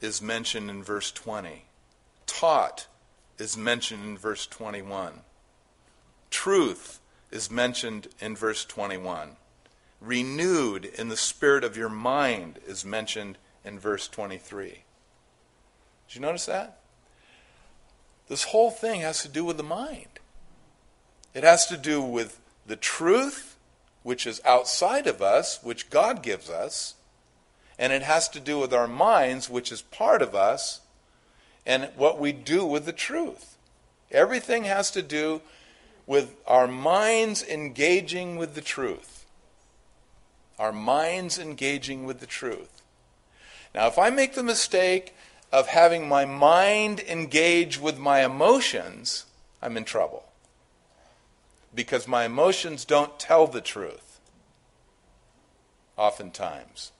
is 0.00 0.20
mentioned 0.20 0.68
in 0.68 0.82
verse 0.82 1.12
20. 1.12 1.64
Taught 2.26 2.88
is 3.38 3.56
mentioned 3.56 4.04
in 4.04 4.18
verse 4.18 4.46
21. 4.46 5.20
Truth 6.30 7.00
is 7.30 7.50
mentioned 7.50 8.08
in 8.18 8.34
verse 8.34 8.64
21. 8.64 9.36
Renewed 10.00 10.84
in 10.84 11.08
the 11.08 11.16
spirit 11.16 11.62
of 11.62 11.76
your 11.76 11.88
mind 11.88 12.58
is 12.66 12.84
mentioned 12.84 13.38
in 13.64 13.78
verse 13.78 14.08
23. 14.08 14.68
Did 16.08 16.14
you 16.14 16.20
notice 16.20 16.46
that? 16.46 16.81
This 18.32 18.44
whole 18.44 18.70
thing 18.70 19.02
has 19.02 19.20
to 19.20 19.28
do 19.28 19.44
with 19.44 19.58
the 19.58 19.62
mind. 19.62 20.18
It 21.34 21.44
has 21.44 21.66
to 21.66 21.76
do 21.76 22.00
with 22.00 22.40
the 22.66 22.76
truth, 22.76 23.58
which 24.04 24.26
is 24.26 24.40
outside 24.46 25.06
of 25.06 25.20
us, 25.20 25.62
which 25.62 25.90
God 25.90 26.22
gives 26.22 26.48
us, 26.48 26.94
and 27.78 27.92
it 27.92 28.00
has 28.00 28.30
to 28.30 28.40
do 28.40 28.58
with 28.58 28.72
our 28.72 28.88
minds, 28.88 29.50
which 29.50 29.70
is 29.70 29.82
part 29.82 30.22
of 30.22 30.34
us, 30.34 30.80
and 31.66 31.90
what 31.94 32.18
we 32.18 32.32
do 32.32 32.64
with 32.64 32.86
the 32.86 32.92
truth. 32.94 33.58
Everything 34.10 34.64
has 34.64 34.90
to 34.92 35.02
do 35.02 35.42
with 36.06 36.34
our 36.46 36.66
minds 36.66 37.42
engaging 37.42 38.36
with 38.36 38.54
the 38.54 38.62
truth. 38.62 39.26
Our 40.58 40.72
minds 40.72 41.38
engaging 41.38 42.04
with 42.04 42.20
the 42.20 42.26
truth. 42.26 42.80
Now, 43.74 43.88
if 43.88 43.98
I 43.98 44.08
make 44.08 44.32
the 44.32 44.42
mistake 44.42 45.14
of 45.52 45.66
having 45.68 46.08
my 46.08 46.24
mind 46.24 47.00
engage 47.00 47.78
with 47.78 47.98
my 47.98 48.24
emotions, 48.24 49.26
I'm 49.60 49.76
in 49.76 49.84
trouble. 49.84 50.24
Because 51.74 52.08
my 52.08 52.24
emotions 52.24 52.84
don't 52.84 53.18
tell 53.18 53.46
the 53.46 53.60
truth, 53.60 54.18
oftentimes. 55.96 56.92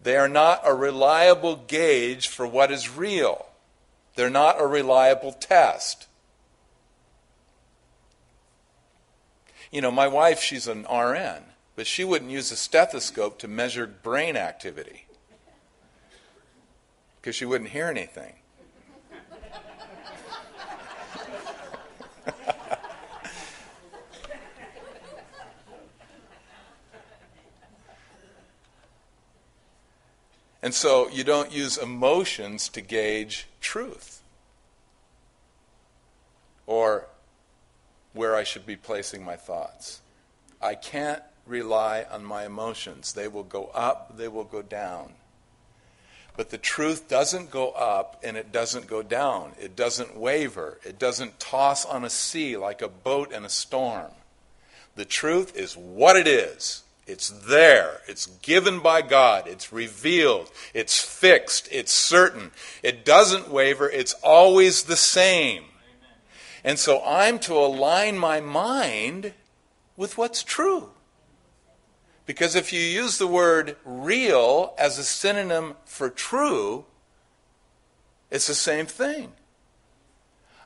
They 0.00 0.16
are 0.16 0.28
not 0.28 0.62
a 0.64 0.74
reliable 0.74 1.56
gauge 1.56 2.28
for 2.28 2.46
what 2.46 2.70
is 2.70 2.96
real, 2.96 3.46
they're 4.14 4.30
not 4.30 4.60
a 4.60 4.66
reliable 4.66 5.32
test. 5.32 6.06
You 9.70 9.80
know, 9.80 9.90
my 9.90 10.06
wife, 10.06 10.40
she's 10.40 10.68
an 10.68 10.82
RN, 10.82 11.44
but 11.76 11.86
she 11.86 12.04
wouldn't 12.04 12.30
use 12.30 12.52
a 12.52 12.56
stethoscope 12.56 13.38
to 13.38 13.48
measure 13.48 13.86
brain 13.86 14.36
activity 14.36 15.06
because 17.22 17.36
she 17.36 17.44
wouldn't 17.44 17.70
hear 17.70 17.86
anything. 17.86 18.32
and 30.62 30.74
so 30.74 31.08
you 31.10 31.22
don't 31.22 31.52
use 31.52 31.78
emotions 31.78 32.68
to 32.70 32.80
gauge 32.80 33.46
truth 33.60 34.20
or 36.66 37.06
where 38.14 38.34
I 38.34 38.42
should 38.42 38.66
be 38.66 38.74
placing 38.74 39.24
my 39.24 39.36
thoughts. 39.36 40.00
I 40.60 40.74
can't 40.74 41.22
rely 41.46 42.04
on 42.10 42.24
my 42.24 42.46
emotions. 42.46 43.12
They 43.12 43.28
will 43.28 43.44
go 43.44 43.70
up, 43.74 44.16
they 44.16 44.26
will 44.26 44.42
go 44.42 44.60
down. 44.60 45.12
But 46.36 46.50
the 46.50 46.58
truth 46.58 47.08
doesn't 47.08 47.50
go 47.50 47.70
up 47.70 48.20
and 48.22 48.36
it 48.36 48.52
doesn't 48.52 48.86
go 48.86 49.02
down. 49.02 49.52
It 49.60 49.76
doesn't 49.76 50.16
waver. 50.16 50.78
It 50.84 50.98
doesn't 50.98 51.38
toss 51.38 51.84
on 51.84 52.04
a 52.04 52.10
sea 52.10 52.56
like 52.56 52.80
a 52.80 52.88
boat 52.88 53.32
in 53.32 53.44
a 53.44 53.50
storm. 53.50 54.12
The 54.94 55.04
truth 55.04 55.56
is 55.56 55.76
what 55.76 56.16
it 56.16 56.26
is. 56.26 56.82
It's 57.06 57.28
there. 57.28 58.00
It's 58.06 58.26
given 58.26 58.80
by 58.80 59.02
God. 59.02 59.46
It's 59.46 59.72
revealed. 59.72 60.50
It's 60.72 61.00
fixed. 61.00 61.68
It's 61.70 61.92
certain. 61.92 62.52
It 62.82 63.04
doesn't 63.04 63.50
waver. 63.50 63.90
It's 63.90 64.14
always 64.22 64.84
the 64.84 64.96
same. 64.96 65.64
And 66.64 66.78
so 66.78 67.02
I'm 67.04 67.38
to 67.40 67.54
align 67.54 68.16
my 68.16 68.40
mind 68.40 69.32
with 69.96 70.16
what's 70.16 70.42
true. 70.42 70.91
Because 72.24 72.54
if 72.54 72.72
you 72.72 72.80
use 72.80 73.18
the 73.18 73.26
word 73.26 73.76
real 73.84 74.74
as 74.78 74.98
a 74.98 75.04
synonym 75.04 75.74
for 75.84 76.08
true, 76.08 76.84
it's 78.30 78.46
the 78.46 78.54
same 78.54 78.86
thing. 78.86 79.32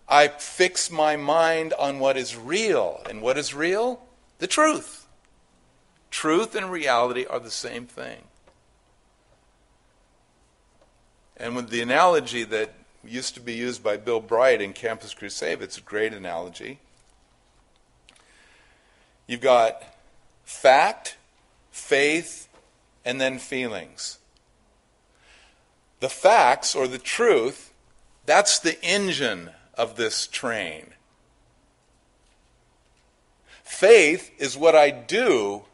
I 0.09 0.29
fix 0.29 0.91
my 0.91 1.17
mind 1.17 1.73
on 1.79 1.99
what 1.99 2.17
is 2.17 2.37
real. 2.37 3.03
And 3.09 3.23
what 3.23 3.39
is 3.39 3.55
real? 3.55 4.03
The 4.39 4.47
truth. 4.47 5.07
Truth 6.11 6.55
and 6.55 6.71
reality 6.71 7.25
are 7.27 7.41
the 7.41 7.51
same 7.51 7.87
thing. 7.87 8.23
And 11.37 11.57
with 11.57 11.71
the 11.71 11.83
analogy 11.83 12.45
that 12.45 12.73
used 13.05 13.35
to 13.35 13.41
be 13.41 13.53
used 13.55 13.83
by 13.83 13.97
Bill 13.97 14.21
Bright 14.21 14.63
in 14.63 14.73
Campus 14.73 15.13
Crusade, 15.13 15.61
it's 15.61 15.79
a 15.79 15.83
great 15.83 16.15
analogy. 16.15 16.81
You've 19.27 19.41
got 19.41 19.83
fact 20.45 21.17
faith, 21.77 22.49
and 23.05 23.21
then 23.21 23.39
feelings. 23.39 24.19
The 26.01 26.09
facts 26.09 26.75
or 26.75 26.89
the 26.89 26.99
truth, 26.99 27.73
that's 28.25 28.59
the 28.59 28.83
engine 28.83 29.51
of 29.75 29.97
this 29.97 30.27
train. 30.27 30.95
Faith 33.63 34.33
is 34.39 34.57
what 34.57 34.75
I 34.75 34.91
do 34.91 35.65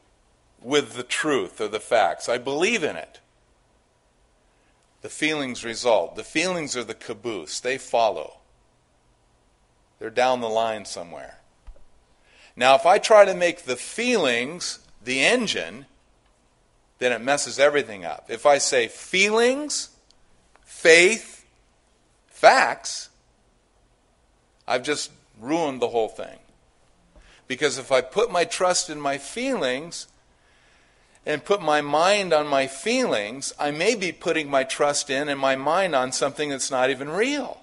with 0.60 0.94
the 0.94 1.02
truth 1.02 1.60
or 1.60 1.68
the 1.68 1.80
facts. 1.80 2.28
I 2.28 2.36
believe 2.36 2.82
in 2.82 2.96
it. 2.96 3.20
The 5.02 5.08
feelings 5.08 5.64
result. 5.64 6.16
The 6.16 6.24
feelings 6.24 6.76
are 6.76 6.84
the 6.84 6.94
caboose, 6.94 7.60
they 7.60 7.78
follow. 7.78 8.38
They're 9.98 10.10
down 10.10 10.40
the 10.40 10.48
line 10.48 10.84
somewhere. 10.84 11.38
Now, 12.56 12.74
if 12.74 12.84
I 12.84 12.98
try 12.98 13.24
to 13.24 13.34
make 13.34 13.62
the 13.62 13.76
feelings 13.76 14.80
the 15.02 15.20
engine, 15.20 15.86
then 17.02 17.10
it 17.10 17.20
messes 17.20 17.58
everything 17.58 18.04
up. 18.04 18.26
If 18.28 18.46
I 18.46 18.58
say 18.58 18.86
feelings, 18.86 19.90
faith, 20.64 21.44
facts, 22.28 23.08
I've 24.68 24.84
just 24.84 25.10
ruined 25.40 25.82
the 25.82 25.88
whole 25.88 26.08
thing. 26.08 26.38
Because 27.48 27.76
if 27.76 27.90
I 27.90 28.02
put 28.02 28.30
my 28.30 28.44
trust 28.44 28.88
in 28.88 29.00
my 29.00 29.18
feelings 29.18 30.06
and 31.26 31.44
put 31.44 31.60
my 31.60 31.80
mind 31.80 32.32
on 32.32 32.46
my 32.46 32.68
feelings, 32.68 33.52
I 33.58 33.72
may 33.72 33.96
be 33.96 34.12
putting 34.12 34.48
my 34.48 34.62
trust 34.62 35.10
in 35.10 35.28
and 35.28 35.40
my 35.40 35.56
mind 35.56 35.96
on 35.96 36.12
something 36.12 36.50
that's 36.50 36.70
not 36.70 36.88
even 36.88 37.10
real. 37.10 37.60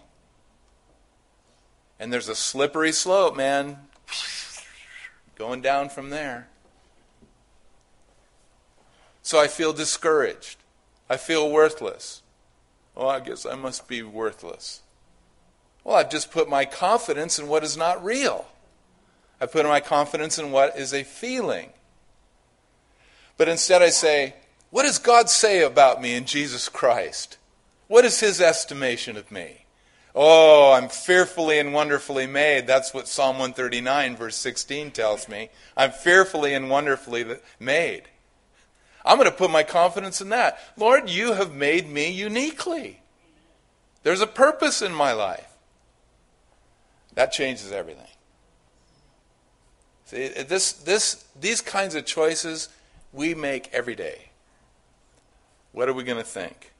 And 1.97 2.11
there's 2.11 2.27
a 2.27 2.35
slippery 2.35 2.91
slope, 2.91 3.37
man, 3.37 3.77
going 5.37 5.61
down 5.61 5.87
from 5.87 6.09
there. 6.09 6.49
So 9.29 9.39
I 9.39 9.45
feel 9.45 9.73
discouraged. 9.73 10.57
I 11.07 11.17
feel 11.17 11.51
worthless. 11.51 12.23
Well, 12.95 13.09
I 13.09 13.19
guess 13.19 13.45
I 13.45 13.53
must 13.53 13.87
be 13.87 14.01
worthless. 14.01 14.81
Well, 15.83 15.97
I've 15.97 16.09
just 16.09 16.31
put 16.31 16.49
my 16.49 16.65
confidence 16.65 17.37
in 17.37 17.47
what 17.47 17.63
is 17.63 17.77
not 17.77 18.03
real. 18.03 18.47
I 19.39 19.45
put 19.45 19.67
my 19.67 19.81
confidence 19.81 20.39
in 20.39 20.49
what 20.49 20.75
is 20.75 20.95
a 20.95 21.03
feeling. 21.03 21.69
But 23.37 23.47
instead, 23.47 23.83
I 23.83 23.91
say, 23.91 24.33
What 24.71 24.81
does 24.81 24.97
God 24.97 25.29
say 25.29 25.61
about 25.61 26.01
me 26.01 26.15
in 26.15 26.25
Jesus 26.25 26.67
Christ? 26.67 27.37
What 27.87 28.05
is 28.05 28.21
his 28.21 28.41
estimation 28.41 29.15
of 29.15 29.31
me? 29.31 29.65
Oh, 30.15 30.71
I'm 30.71 30.89
fearfully 30.89 31.59
and 31.59 31.71
wonderfully 31.71 32.25
made. 32.25 32.65
That's 32.65 32.95
what 32.95 33.07
Psalm 33.07 33.35
139, 33.35 34.15
verse 34.15 34.37
16 34.37 34.89
tells 34.89 35.29
me. 35.29 35.51
I'm 35.77 35.91
fearfully 35.91 36.55
and 36.55 36.67
wonderfully 36.67 37.25
made. 37.59 38.05
I'm 39.09 39.17
going 39.17 39.27
to 39.27 39.35
put 39.35 39.49
my 39.49 39.63
confidence 39.63 40.21
in 40.21 40.29
that. 40.29 40.59
Lord, 40.77 41.09
you 41.09 41.33
have 41.33 41.51
made 41.51 41.89
me 41.89 42.11
uniquely. 42.11 43.01
There's 44.03 44.21
a 44.21 44.27
purpose 44.27 44.83
in 44.83 44.93
my 44.93 45.13
life. 45.13 45.51
That 47.15 47.31
changes 47.31 47.71
everything. 47.71 48.05
See, 50.05 50.27
this, 50.27 50.73
this, 50.73 51.25
these 51.39 51.59
kinds 51.59 51.95
of 51.95 52.05
choices 52.05 52.69
we 53.11 53.33
make 53.33 53.73
every 53.73 53.95
day. 53.95 54.29
What 55.71 55.89
are 55.89 55.93
we 55.93 56.03
going 56.03 56.19
to 56.19 56.23
think? 56.23 56.71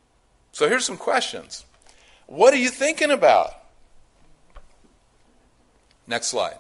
So 0.52 0.70
here's 0.70 0.86
some 0.86 0.98
questions. 0.98 1.66
What 2.28 2.54
are 2.54 2.58
you 2.58 2.70
thinking 2.70 3.10
about? 3.10 3.54
Next 6.06 6.28
slide. 6.28 6.60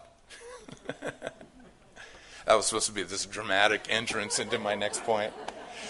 that 1.01 2.55
was 2.55 2.65
supposed 2.65 2.87
to 2.87 2.91
be 2.91 3.03
this 3.03 3.27
dramatic 3.27 3.85
entrance 3.87 4.39
into 4.39 4.57
my 4.57 4.73
next 4.73 5.03
point. 5.03 5.31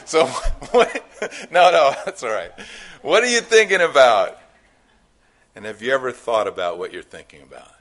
So, 0.10 0.26
what, 0.72 0.92
no, 1.52 1.70
no, 1.70 1.94
that's 2.04 2.24
all 2.24 2.32
right. 2.32 2.50
What 3.04 3.22
are 3.22 3.30
you 3.30 3.42
thinking 3.42 3.80
about? 3.80 4.40
And 5.56 5.66
have 5.66 5.84
you 5.84 5.94
ever 5.94 6.12
thought 6.12 6.48
about 6.48 6.80
what 6.80 6.92
you're 6.92 7.04
thinking 7.04 7.44
about? 7.44 7.72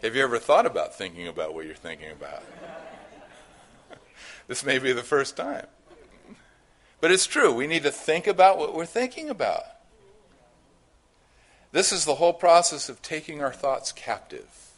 Have 0.00 0.14
you 0.14 0.22
ever 0.22 0.38
thought 0.38 0.64
about 0.64 0.94
thinking 0.94 1.26
about 1.26 1.54
what 1.54 1.66
you're 1.66 1.74
thinking 1.74 2.12
about? 2.12 2.44
this 4.46 4.64
may 4.64 4.78
be 4.78 4.92
the 4.92 5.02
first 5.02 5.36
time. 5.36 5.66
But 7.00 7.10
it's 7.10 7.26
true. 7.26 7.52
We 7.52 7.66
need 7.66 7.82
to 7.82 7.90
think 7.90 8.28
about 8.28 8.58
what 8.58 8.76
we're 8.76 8.86
thinking 8.86 9.28
about. 9.28 9.64
This 11.72 11.90
is 11.90 12.04
the 12.04 12.14
whole 12.14 12.32
process 12.32 12.88
of 12.88 13.02
taking 13.02 13.42
our 13.42 13.52
thoughts 13.52 13.90
captive 13.90 14.70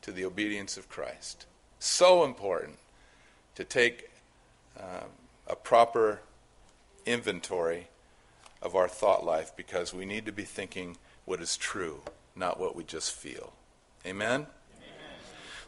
to 0.00 0.12
the 0.12 0.24
obedience 0.24 0.78
of 0.78 0.88
Christ. 0.88 1.44
So 1.78 2.24
important 2.24 2.78
to 3.54 3.64
take 3.64 4.07
uh, 4.78 5.04
a 5.46 5.56
proper 5.56 6.20
inventory 7.06 7.88
of 8.60 8.74
our 8.74 8.88
thought 8.88 9.24
life 9.24 9.52
because 9.56 9.94
we 9.94 10.04
need 10.04 10.26
to 10.26 10.32
be 10.32 10.44
thinking 10.44 10.96
what 11.24 11.40
is 11.40 11.56
true, 11.56 12.00
not 12.34 12.58
what 12.58 12.74
we 12.74 12.84
just 12.84 13.12
feel. 13.12 13.52
Amen? 14.06 14.32
Amen? 14.40 14.46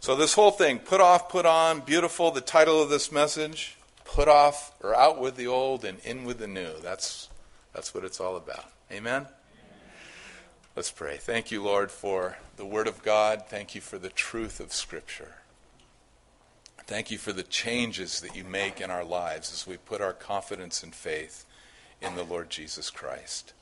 So, 0.01 0.17
this 0.17 0.35
whole 0.35 0.51
thing, 0.51 0.79
put 0.79 1.01
off, 1.01 1.29
put 1.29 1.47
on, 1.47 1.81
beautiful. 1.81 2.31
The 2.31 2.41
title 2.41 2.83
of 2.83 2.91
this 2.91 3.13
message, 3.13 3.77
put 4.05 4.29
off 4.29 4.73
or 4.83 4.95
out 4.95 5.21
with 5.21 5.37
the 5.37 5.47
old 5.47 5.85
and 5.85 5.99
in 6.01 6.25
with 6.25 6.39
the 6.39 6.47
new. 6.47 6.73
That's, 6.83 7.29
that's 7.75 7.95
what 7.95 8.05
it's 8.05 8.21
all 8.21 8.37
about. 8.37 8.67
Amen? 8.91 9.23
Amen? 9.23 9.27
Let's 10.75 10.91
pray. 10.91 11.17
Thank 11.17 11.51
you, 11.51 11.63
Lord, 11.63 11.91
for 11.91 12.39
the 12.57 12.65
Word 12.65 12.89
of 12.89 13.03
God. 13.03 13.45
Thank 13.49 13.75
you 13.75 13.81
for 13.81 13.99
the 13.99 14.09
truth 14.09 14.61
of 14.61 14.73
Scripture. 14.73 15.40
Thank 16.91 17.13
you 17.13 17.19
for 17.19 17.33
the 17.33 17.45
changes 17.45 18.21
that 18.21 18.35
you 18.35 18.43
make 18.43 18.81
in 18.81 18.91
our 18.91 19.05
lives 19.05 19.53
as 19.53 19.65
we 19.65 19.77
put 19.77 20.01
our 20.01 20.13
confidence 20.13 20.83
and 20.83 20.93
faith 20.93 21.47
in 22.03 22.17
the 22.17 22.25
Lord 22.25 22.51
Jesus 22.51 22.91
Christ. 22.91 23.53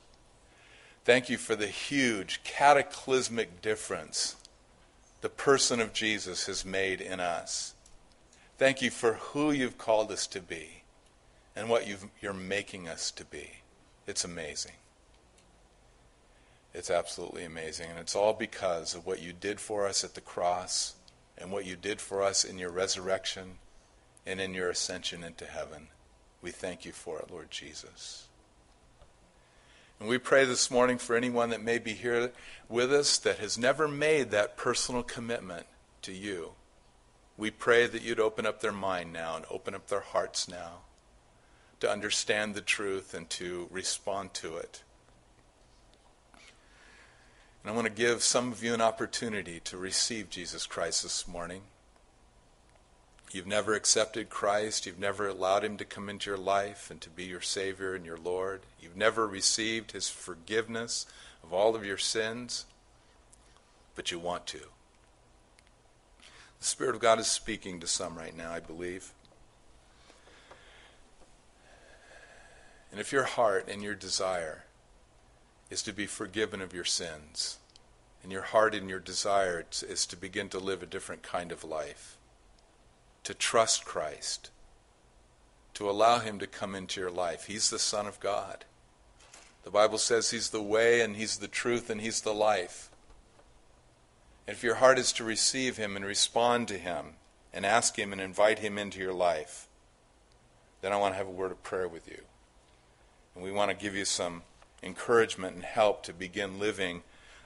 Thank 1.05 1.29
you 1.29 1.37
for 1.37 1.55
the 1.55 1.67
huge 1.67 2.41
cataclysmic 2.43 3.61
difference 3.61 4.35
the 5.21 5.29
person 5.29 5.79
of 5.79 5.93
Jesus 5.93 6.47
has 6.47 6.65
made 6.65 7.01
in 7.01 7.19
us. 7.19 7.75
Thank 8.57 8.81
you 8.81 8.89
for 8.89 9.13
who 9.13 9.51
you've 9.51 9.77
called 9.77 10.11
us 10.11 10.25
to 10.25 10.41
be 10.41 10.81
and 11.55 11.69
what 11.69 11.85
you 11.85 11.97
are 12.27 12.33
making 12.33 12.87
us 12.87 13.11
to 13.11 13.25
be. 13.25 13.59
It's 14.07 14.25
amazing. 14.25 14.73
It's 16.73 16.89
absolutely 16.89 17.43
amazing. 17.43 17.91
And 17.91 17.99
it's 17.99 18.15
all 18.15 18.33
because 18.33 18.95
of 18.95 19.05
what 19.05 19.21
you 19.21 19.33
did 19.33 19.59
for 19.59 19.85
us 19.85 20.03
at 20.03 20.15
the 20.15 20.21
cross 20.21 20.95
and 21.39 21.51
what 21.51 21.65
you 21.65 21.75
did 21.75 22.01
for 22.01 22.21
us 22.21 22.43
in 22.43 22.57
your 22.57 22.71
resurrection 22.71 23.57
and 24.25 24.39
in 24.39 24.53
your 24.53 24.69
ascension 24.69 25.23
into 25.23 25.45
heaven. 25.45 25.87
We 26.41 26.51
thank 26.51 26.85
you 26.85 26.91
for 26.91 27.19
it, 27.19 27.31
Lord 27.31 27.51
Jesus. 27.51 28.27
And 29.99 30.07
we 30.07 30.17
pray 30.17 30.45
this 30.45 30.71
morning 30.71 30.97
for 30.97 31.15
anyone 31.15 31.49
that 31.49 31.61
may 31.61 31.77
be 31.77 31.93
here 31.93 32.31
with 32.69 32.93
us 32.93 33.17
that 33.17 33.39
has 33.39 33.57
never 33.57 33.87
made 33.87 34.31
that 34.31 34.55
personal 34.55 35.03
commitment 35.03 35.65
to 36.03 36.13
you. 36.13 36.51
We 37.37 37.51
pray 37.51 37.87
that 37.87 38.01
you'd 38.01 38.19
open 38.19 38.45
up 38.45 38.61
their 38.61 38.71
mind 38.71 39.11
now 39.11 39.35
and 39.35 39.45
open 39.49 39.75
up 39.75 39.87
their 39.87 39.99
hearts 39.99 40.47
now 40.47 40.81
to 41.79 41.91
understand 41.91 42.55
the 42.55 42.61
truth 42.61 43.13
and 43.13 43.29
to 43.31 43.67
respond 43.71 44.33
to 44.35 44.57
it. 44.57 44.83
And 47.63 47.71
I 47.71 47.75
want 47.75 47.87
to 47.87 47.93
give 47.93 48.23
some 48.23 48.51
of 48.51 48.63
you 48.63 48.73
an 48.73 48.81
opportunity 48.81 49.59
to 49.65 49.77
receive 49.77 50.29
Jesus 50.29 50.65
Christ 50.65 51.03
this 51.03 51.27
morning. 51.27 51.63
You've 53.31 53.47
never 53.47 53.75
accepted 53.75 54.29
Christ. 54.29 54.85
You've 54.85 54.99
never 54.99 55.27
allowed 55.27 55.63
Him 55.63 55.77
to 55.77 55.85
come 55.85 56.09
into 56.09 56.29
your 56.29 56.39
life 56.39 56.89
and 56.89 56.99
to 57.01 57.09
be 57.09 57.25
your 57.25 57.41
Savior 57.41 57.93
and 57.93 58.05
your 58.05 58.17
Lord. 58.17 58.61
You've 58.79 58.97
never 58.97 59.27
received 59.27 59.91
His 59.91 60.09
forgiveness 60.09 61.05
of 61.43 61.53
all 61.53 61.75
of 61.75 61.85
your 61.85 61.97
sins, 61.97 62.65
but 63.95 64.09
you 64.09 64.19
want 64.19 64.47
to. 64.47 64.61
The 66.59 66.65
Spirit 66.65 66.95
of 66.95 67.01
God 67.01 67.19
is 67.19 67.27
speaking 67.27 67.79
to 67.79 67.87
some 67.87 68.17
right 68.17 68.35
now, 68.35 68.51
I 68.51 68.59
believe. 68.61 69.13
And 72.91 72.99
if 72.99 73.11
your 73.11 73.23
heart 73.23 73.67
and 73.69 73.83
your 73.83 73.95
desire 73.95 74.63
is 75.69 75.83
to 75.83 75.93
be 75.93 76.05
forgiven 76.05 76.61
of 76.61 76.73
your 76.73 76.85
sins, 76.85 77.59
and 78.23 78.31
your 78.31 78.41
heart 78.41 78.73
and 78.73 78.89
your 78.89 78.99
desire 78.99 79.65
is 79.87 80.05
to 80.07 80.15
begin 80.17 80.49
to 80.49 80.59
live 80.59 80.81
a 80.81 80.87
different 80.87 81.23
kind 81.23 81.51
of 81.51 81.63
life, 81.63 82.17
to 83.23 83.33
trust 83.33 83.85
Christ, 83.85 84.49
to 85.75 85.89
allow 85.89 86.19
Him 86.19 86.39
to 86.39 86.47
come 86.47 86.75
into 86.75 86.99
your 86.99 87.11
life. 87.11 87.45
He's 87.45 87.69
the 87.69 87.79
Son 87.79 88.07
of 88.07 88.19
God. 88.19 88.65
The 89.63 89.71
Bible 89.71 89.97
says 89.97 90.31
He's 90.31 90.49
the 90.49 90.61
way 90.61 91.01
and 91.01 91.15
He's 91.15 91.37
the 91.37 91.47
truth 91.47 91.89
and 91.89 92.01
He's 92.01 92.21
the 92.21 92.33
life. 92.33 92.89
And 94.47 94.55
if 94.55 94.63
your 94.63 94.75
heart 94.75 94.97
is 94.97 95.13
to 95.13 95.23
receive 95.23 95.77
Him 95.77 95.95
and 95.95 96.03
respond 96.03 96.67
to 96.69 96.77
Him 96.77 97.13
and 97.53 97.65
ask 97.65 97.97
Him 97.97 98.11
and 98.11 98.19
invite 98.19 98.59
Him 98.59 98.77
into 98.77 98.99
your 98.99 99.13
life, 99.13 99.67
then 100.81 100.91
I 100.91 100.97
want 100.97 101.13
to 101.13 101.17
have 101.17 101.27
a 101.27 101.31
word 101.31 101.51
of 101.51 101.61
prayer 101.61 101.87
with 101.87 102.07
you. 102.07 102.21
And 103.35 103.43
we 103.43 103.51
want 103.51 103.69
to 103.69 103.77
give 103.77 103.95
you 103.95 104.05
some 104.05 104.41
encouragement 104.83 105.55
and 105.55 105.63
help 105.63 106.03
to 106.03 106.13
begin 106.13 106.59
living 106.59 107.03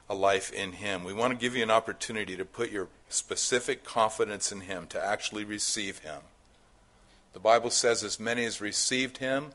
a 0.10 0.16
life 0.16 0.52
in 0.52 0.74
Him. 0.74 1.04
We 1.04 1.14
want 1.14 1.32
to 1.32 1.40
give 1.40 1.56
you 1.56 1.64
an 1.64 1.72
opportunity 1.72 2.36
to 2.36 2.46
put 2.46 2.72
your 2.72 2.88
specific 3.10 3.84
confidence 3.84 4.52
in 4.52 4.62
Him, 4.62 4.88
to 4.88 5.04
actually 5.04 5.44
receive 5.44 6.00
Him. 6.00 6.22
The 7.34 7.40
Bible 7.40 7.70
says, 7.70 8.04
as 8.04 8.20
many 8.20 8.46
as 8.46 8.62
received 8.62 9.18
Him, 9.18 9.52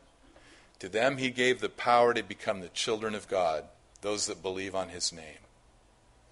to 0.79 0.89
them 0.89 1.18
He 1.18 1.31
gave 1.31 1.61
the 1.61 1.68
power 1.68 2.14
to 2.14 2.22
become 2.22 2.61
the 2.61 2.68
children 2.68 3.14
of 3.14 3.29
God, 3.29 3.64
those 4.01 4.26
that 4.26 4.43
believe 4.43 4.74
on 4.74 4.89
His 4.89 5.12
name. 5.12 5.43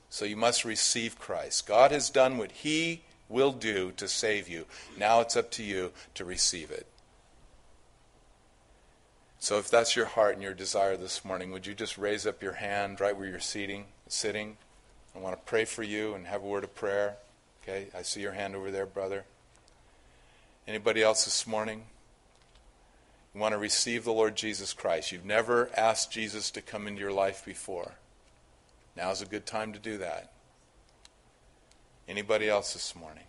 So 0.08 0.24
you 0.24 0.36
must 0.36 0.64
receive 0.64 1.18
Christ. 1.18 1.66
God 1.66 1.90
has 1.90 2.10
done 2.10 2.38
what 2.38 2.52
He 2.52 3.02
will 3.28 3.52
do 3.52 3.92
to 3.96 4.08
save 4.08 4.48
you. 4.48 4.66
Now 4.96 5.20
it's 5.20 5.36
up 5.36 5.50
to 5.52 5.62
you 5.62 5.92
to 6.14 6.24
receive 6.24 6.70
it. 6.70 6.86
So 9.38 9.58
if 9.58 9.70
that's 9.70 9.94
your 9.94 10.06
heart 10.06 10.34
and 10.34 10.42
your 10.42 10.54
desire 10.54 10.96
this 10.96 11.24
morning, 11.24 11.52
would 11.52 11.66
you 11.66 11.74
just 11.74 11.98
raise 11.98 12.26
up 12.26 12.42
your 12.42 12.54
hand 12.54 13.00
right 13.00 13.16
where 13.16 13.28
you're 13.28 13.38
seating, 13.38 13.86
sitting? 14.08 14.56
I 15.14 15.18
want 15.18 15.36
to 15.36 15.42
pray 15.44 15.64
for 15.64 15.82
you 15.82 16.14
and 16.14 16.26
have 16.26 16.42
a 16.42 16.46
word 16.46 16.64
of 16.64 16.74
prayer. 16.74 17.16
Okay, 17.62 17.88
I 17.96 18.02
see 18.02 18.20
your 18.20 18.32
hand 18.32 18.56
over 18.56 18.70
there, 18.70 18.86
brother. 18.86 19.24
Anybody 20.66 21.02
else 21.02 21.24
this 21.24 21.46
morning? 21.46 21.84
You 23.34 23.40
want 23.40 23.52
to 23.52 23.58
receive 23.58 24.04
the 24.04 24.12
Lord 24.12 24.34
Jesus 24.34 24.72
Christ. 24.72 25.12
You've 25.12 25.24
never 25.24 25.70
asked 25.76 26.10
Jesus 26.10 26.50
to 26.52 26.62
come 26.62 26.86
into 26.86 27.00
your 27.00 27.12
life 27.12 27.44
before. 27.44 27.92
Now's 28.96 29.20
a 29.20 29.26
good 29.26 29.44
time 29.44 29.74
to 29.74 29.78
do 29.78 29.98
that. 29.98 30.32
Anybody 32.08 32.48
else 32.48 32.72
this 32.72 32.96
morning? 32.96 33.24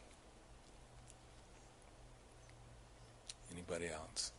Anybody 3.51 3.87
else? 3.87 4.31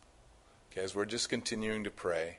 As 0.79 0.95
we're 0.95 1.05
just 1.05 1.27
continuing 1.27 1.83
to 1.83 1.89
pray, 1.89 2.37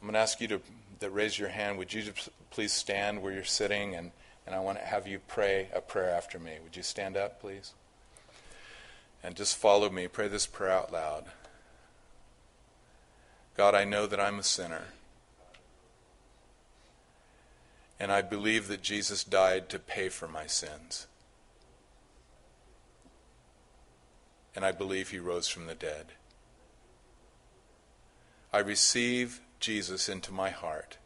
I'm 0.00 0.06
going 0.06 0.14
to 0.14 0.20
ask 0.20 0.40
you 0.40 0.46
to 0.48 0.60
that 1.00 1.10
raise 1.10 1.36
your 1.36 1.48
hand. 1.48 1.76
Would 1.78 1.92
you 1.92 2.12
please 2.50 2.72
stand 2.72 3.20
where 3.20 3.32
you're 3.32 3.42
sitting, 3.42 3.96
and, 3.96 4.12
and 4.46 4.54
I 4.54 4.60
want 4.60 4.78
to 4.78 4.84
have 4.84 5.08
you 5.08 5.18
pray 5.26 5.68
a 5.74 5.80
prayer 5.80 6.10
after 6.10 6.38
me. 6.38 6.52
Would 6.62 6.76
you 6.76 6.84
stand 6.84 7.16
up, 7.16 7.40
please? 7.40 7.72
And 9.24 9.34
just 9.34 9.56
follow 9.56 9.90
me. 9.90 10.06
Pray 10.06 10.28
this 10.28 10.46
prayer 10.46 10.70
out 10.70 10.92
loud. 10.92 11.24
God, 13.56 13.74
I 13.74 13.84
know 13.84 14.06
that 14.06 14.20
I'm 14.20 14.38
a 14.38 14.44
sinner. 14.44 14.84
And 17.98 18.12
I 18.12 18.22
believe 18.22 18.68
that 18.68 18.82
Jesus 18.82 19.24
died 19.24 19.68
to 19.70 19.80
pay 19.80 20.08
for 20.08 20.28
my 20.28 20.46
sins. 20.46 21.08
And 24.54 24.64
I 24.64 24.70
believe 24.70 25.10
he 25.10 25.18
rose 25.18 25.48
from 25.48 25.66
the 25.66 25.74
dead. 25.74 26.06
I 28.52 28.58
receive 28.58 29.40
Jesus 29.60 30.08
into 30.08 30.32
my 30.32 30.50
heart. 30.50 30.98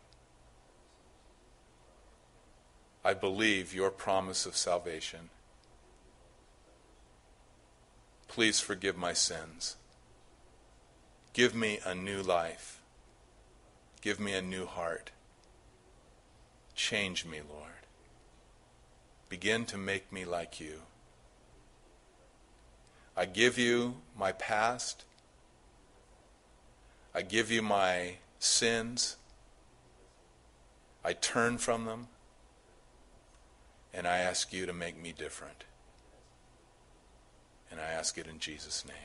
I 3.05 3.15
believe 3.15 3.73
your 3.73 3.91
promise 3.91 4.47
of 4.47 4.57
salvation. 4.57 5.31
Please 8.27 8.59
forgive 8.59 8.97
my 8.97 9.13
sins. 9.13 9.77
Give 11.33 11.55
me 11.55 11.79
a 11.85 11.95
new 11.95 12.21
life. 12.21 12.81
Give 14.01 14.19
me 14.19 14.33
a 14.33 14.43
new 14.43 14.67
heart. 14.67 15.13
Change 16.75 17.25
me, 17.25 17.41
Lord. 17.49 17.87
Begin 19.29 19.67
to 19.67 19.77
make 19.77 20.13
me 20.13 20.25
like 20.25 20.59
you. 20.61 20.83
I 23.17 23.25
give 23.25 23.57
you 23.57 23.97
my 24.19 24.33
past. 24.33 25.05
I 27.17 27.23
give 27.23 27.51
you 27.51 27.63
my 27.63 28.17
sins. 28.39 29.17
I 31.03 31.15
turn 31.15 31.57
from 31.57 31.87
them. 31.87 32.09
And 33.95 34.07
I 34.07 34.19
ask 34.19 34.53
you 34.53 34.67
to 34.67 34.75
make 34.75 35.01
me 35.03 35.15
different. 35.17 35.65
And 37.71 37.81
I 37.81 37.85
ask 37.85 38.19
it 38.19 38.27
in 38.27 38.39
Jesus' 38.39 38.85
name. 38.85 38.97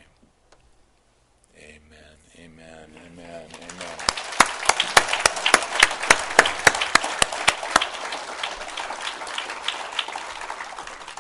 Amen. 1.58 2.18
Amen. 2.38 2.90
Amen. 3.14 3.46
Amen. 3.56 3.98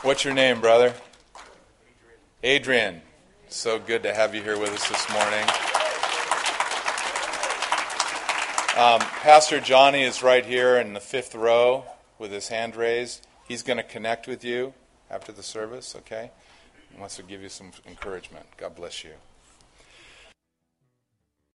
What's 0.02 0.26
your 0.26 0.34
name, 0.34 0.60
brother? 0.60 0.94
Adrian. 2.44 2.96
Adrian. 2.98 3.02
So 3.48 3.80
good 3.80 4.04
to 4.04 4.14
have 4.14 4.36
you 4.36 4.42
here 4.42 4.60
with 4.60 4.72
us 4.72 4.90
this 4.90 5.10
morning. 5.10 5.71
Um, 8.78 9.02
Pastor 9.02 9.60
Johnny 9.60 10.04
is 10.04 10.24
right 10.24 10.46
here 10.46 10.78
in 10.78 10.94
the 10.94 11.02
fifth 11.02 11.36
row 11.36 11.84
with 12.18 12.32
his 12.32 12.48
hand 12.48 12.78
raised. 12.78 13.28
He's 13.46 13.64
going 13.64 13.76
to 13.76 13.84
connect 13.84 14.30
with 14.30 14.46
you 14.46 14.74
after 15.10 15.34
the 15.34 15.44
service, 15.44 15.94
okay? 15.98 16.32
He 16.90 16.98
wants 16.98 17.18
to 17.18 17.24
give 17.24 17.42
you 17.42 17.50
some 17.50 17.72
encouragement. 17.86 18.46
God 18.56 18.74
bless 18.74 19.04
you. 19.04 19.12